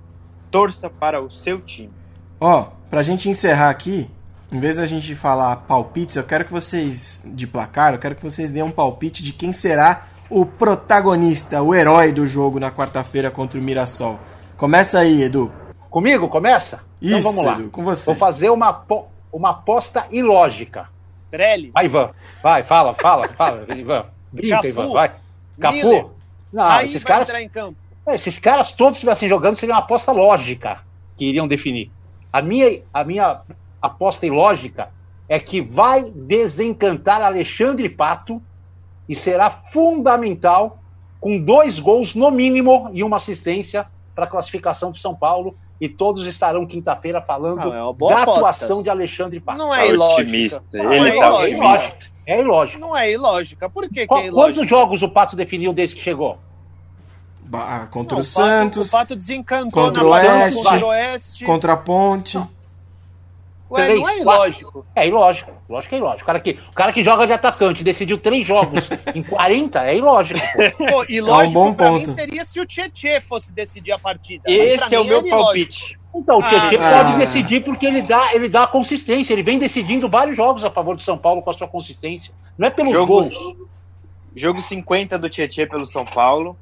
[0.50, 1.92] torça para o seu time.
[2.40, 4.10] Ó, oh, pra gente encerrar aqui,
[4.54, 8.22] em vez da gente falar palpites, eu quero que vocês, de placar, eu quero que
[8.22, 13.32] vocês deem um palpite de quem será o protagonista, o herói do jogo na quarta-feira
[13.32, 14.20] contra o Mirassol.
[14.56, 15.51] Começa aí, Edu.
[15.89, 16.30] Comigo?
[16.30, 16.84] Começa?
[17.01, 17.54] Isso, então vamos lá.
[17.54, 18.06] Edu, com você.
[18.06, 18.86] Vou fazer uma,
[19.32, 20.88] uma aposta ilógica.
[21.32, 21.72] Trellis.
[21.74, 22.12] Vai, Ivan.
[22.43, 24.06] Vai, fala, fala, fala, Ivan.
[24.32, 24.68] Brinca, Cafu.
[24.68, 25.12] Ivan, vai.
[25.58, 26.06] Miller.
[26.51, 27.28] Não, aí esses caras.
[28.06, 30.82] Esses caras todos estivessem jogando seria uma aposta lógica
[31.18, 31.89] que iriam definir.
[32.32, 33.41] A minha, a minha
[33.84, 34.90] aposta ilógica
[35.28, 38.42] é que vai desencantar Alexandre Pato
[39.08, 40.80] e será fundamental
[41.20, 45.90] com dois gols no mínimo e uma assistência para a classificação de São Paulo e
[45.90, 48.22] todos estarão quinta-feira falando não, é da aposta.
[48.22, 49.58] atuação de Alexandre Pato.
[49.58, 50.22] Não é ilógico.
[50.22, 50.64] Otimista.
[50.72, 52.14] Não, Ele é tá otimista.
[52.26, 52.80] É ilógico.
[52.80, 53.70] Não é ilógica.
[53.70, 54.56] Por que, Qu que é ilógico?
[54.56, 56.38] Quantos jogos o Pato definiu desde que chegou?
[57.52, 58.88] Ah, contra não, o, Santos.
[58.88, 61.46] O Pato desencantou contra o Oeste, contra o Oeste.
[61.46, 62.38] Contra a Ponte.
[62.38, 62.50] Não.
[63.74, 64.71] Ué, três, não é ilógico.
[64.71, 64.88] Quatro.
[64.95, 65.51] É ilógico.
[65.67, 66.24] Lógico que é ilógico.
[66.24, 69.97] O cara que, o cara que joga de atacante decidiu três jogos em 40 é
[69.97, 70.39] ilógico.
[70.78, 70.86] Pô.
[70.86, 72.13] Pô, ilógico é um bom ponto.
[72.13, 74.43] seria se o Tietê fosse decidir a partida.
[74.47, 75.99] Esse é o meu palpite.
[76.15, 79.34] Então, o Tietchan ah, pode decidir porque ele dá, ele dá consistência.
[79.34, 82.34] Ele vem decidindo vários jogos a favor do São Paulo com a sua consistência.
[82.55, 83.57] Não é pelos Jogos, gols.
[84.36, 86.55] Jogo 50 do Tietchan pelo São Paulo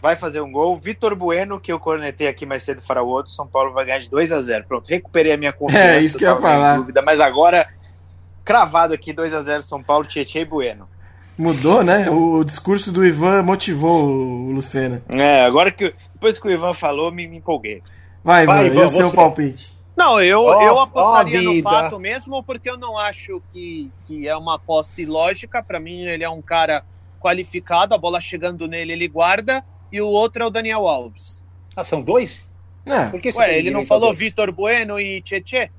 [0.00, 0.76] vai fazer um gol.
[0.78, 3.98] Vitor Bueno, que eu cornetei aqui mais cedo para o outro, São Paulo vai ganhar
[3.98, 5.84] de 2 a 0 Pronto, recuperei a minha confiança.
[5.84, 6.76] É, isso que eu ia falar.
[6.76, 7.68] Dúvida, mas agora,
[8.44, 10.88] cravado aqui, 2 a 0 São Paulo, Tietchan e Bueno.
[11.36, 12.10] Mudou, né?
[12.10, 15.02] O, discurso do Ivan motivou o Lucena.
[15.08, 17.82] É, agora que depois que o Ivan falou, me, me empolguei.
[18.22, 19.16] Vai, vai Ivan, e o seu você...
[19.16, 19.80] palpite?
[19.96, 24.28] Não, eu, oh, eu apostaria oh, no Pato mesmo, porque eu não acho que, que
[24.28, 25.62] é uma aposta ilógica.
[25.62, 26.84] Para mim, ele é um cara
[27.20, 31.42] qualificado, a bola chegando nele, ele guarda e o outro é o Daniel Alves.
[31.74, 32.50] Ah, são dois?
[32.86, 33.06] É.
[33.06, 35.70] Por que Ué, ele não falou Vitor Bueno e Tietê?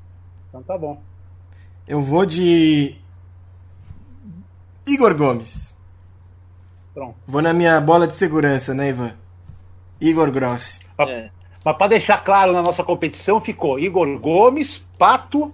[0.49, 1.01] Então tá bom.
[1.87, 2.95] Eu vou de
[4.85, 5.75] Igor Gomes.
[6.93, 7.15] Pronto.
[7.25, 9.13] Vou na minha bola de segurança, né, Ivan?
[9.99, 10.79] Igor Grossi.
[10.99, 11.29] É.
[11.63, 15.53] Mas para deixar claro na nossa competição, ficou Igor Gomes, Pato,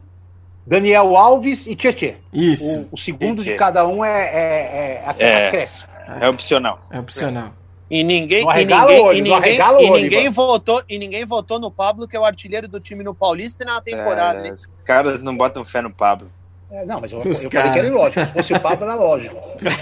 [0.66, 2.16] Daniel Alves e Tietê.
[2.32, 2.82] Isso.
[2.82, 3.52] O, o segundo Tietê.
[3.52, 5.90] de cada um é, é, é, é, acréscimo.
[6.22, 6.80] É opcional.
[6.90, 7.54] É opcional.
[7.90, 12.06] E ninguém, e ninguém, olho, e ninguém, e ninguém votou, e ninguém votou no Pablo,
[12.06, 14.46] que é o artilheiro do time no Paulista e na temporada.
[14.46, 16.30] É, os caras não botam fé no Pablo.
[16.70, 18.26] É, não, mas eu, eu falei que era ilógico.
[18.26, 19.38] Se fosse o Pablo, era lógico.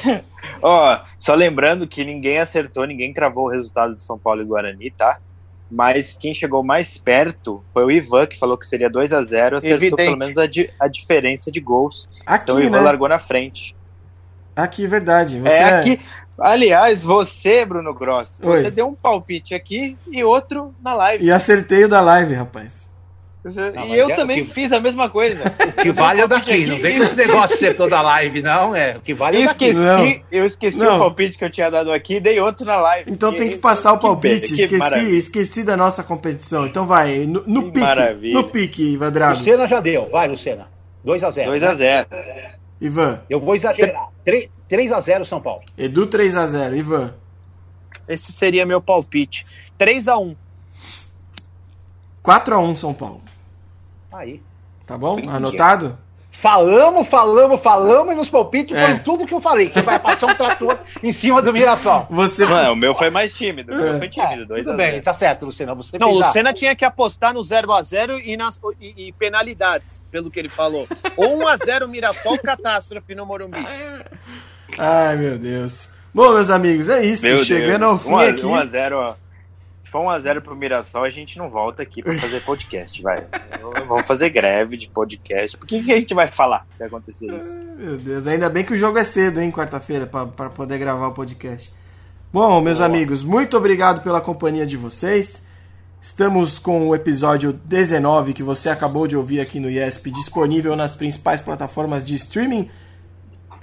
[0.61, 4.91] Ó, só lembrando que ninguém acertou, ninguém cravou o resultado de São Paulo e Guarani,
[4.91, 5.19] tá?
[5.69, 9.57] Mas quem chegou mais perto foi o Ivan, que falou que seria 2 a 0
[9.57, 10.05] acertou Evidente.
[10.05, 12.07] pelo menos a, di a diferença de gols.
[12.23, 12.83] Aqui, então o Ivan né?
[12.83, 13.75] largou na frente.
[14.55, 15.39] Aqui, verdade.
[15.39, 15.99] Você é, é aqui.
[16.37, 18.57] Aliás, você, Bruno Gross, Oi.
[18.57, 21.25] você deu um palpite aqui e outro na live.
[21.25, 22.85] E acertei o da live, rapaz.
[23.75, 24.51] Não, e eu é, também que...
[24.51, 25.43] fiz a mesma coisa.
[25.65, 28.75] O que vale é daqui, não vem com esse negócio de ser toda live, não.
[28.75, 30.23] É, o que vale é esqueci, daqui.
[30.31, 30.95] Eu esqueci não.
[30.95, 33.11] o palpite que eu tinha dado aqui e dei outro na live.
[33.11, 34.55] Então que, tem que passar o palpite.
[34.55, 36.65] Que esqueci, esqueci da nossa competição.
[36.65, 37.79] Então vai, no, no pique.
[37.81, 38.33] Maravilha.
[38.33, 39.37] No pique, Ivan Drago.
[39.37, 40.09] Lucena já deu.
[40.09, 40.67] Vai, Lucena.
[41.05, 41.49] 2x0.
[41.49, 42.07] 2x0.
[42.81, 43.21] Ivan.
[43.29, 44.09] Eu vou exagerar.
[44.25, 45.63] 3, 3x0 São Paulo.
[45.77, 46.75] Edu 3x0.
[46.77, 47.13] Ivan.
[48.09, 49.45] Esse seria meu palpite.
[49.79, 50.35] 3x1.
[52.23, 53.21] 4x1 São Paulo.
[54.11, 54.41] Aí.
[54.85, 55.17] Tá bom?
[55.29, 55.97] Anotado?
[56.37, 58.87] Falamos, falamos, falamos e nos palpites é.
[58.87, 59.67] foi tudo que eu falei.
[59.67, 62.07] Que você vai passar um trator em cima do Mirassol.
[62.09, 62.45] Você...
[62.45, 63.73] Não, o meu foi mais tímido.
[63.73, 64.53] O meu foi tímido.
[64.53, 65.75] É, tudo bem, tá certo, Luciano.
[65.75, 70.29] Você não, o Lucena tinha que apostar no 0x0 e, nas, e, e, penalidades, pelo
[70.29, 70.87] que ele falou.
[71.15, 73.65] Ou 1x0 Mirassol, catástrofe no Morumbi.
[74.77, 75.89] Ai, meu Deus.
[76.13, 77.23] Bom, meus amigos, é isso.
[77.23, 77.91] Meu Chegando Deus.
[77.91, 78.41] ao fim 1 a, aqui.
[78.41, 79.24] 1x0, ó.
[79.85, 83.27] Se for 1x0 pro Mirassol, a gente não volta aqui para fazer podcast, vai.
[83.87, 85.55] Vamos fazer greve de podcast.
[85.55, 87.59] Por que, que a gente vai falar se acontecer isso?
[87.59, 91.09] Ai, meu Deus, ainda bem que o jogo é cedo, hein, quarta-feira, para poder gravar
[91.09, 91.71] o podcast.
[92.33, 95.45] Bom, meus amigos, muito obrigado pela companhia de vocês.
[96.01, 100.95] Estamos com o episódio 19 que você acabou de ouvir aqui no IESP, disponível nas
[100.95, 102.71] principais plataformas de streaming: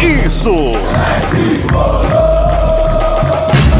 [0.00, 2.23] Isso!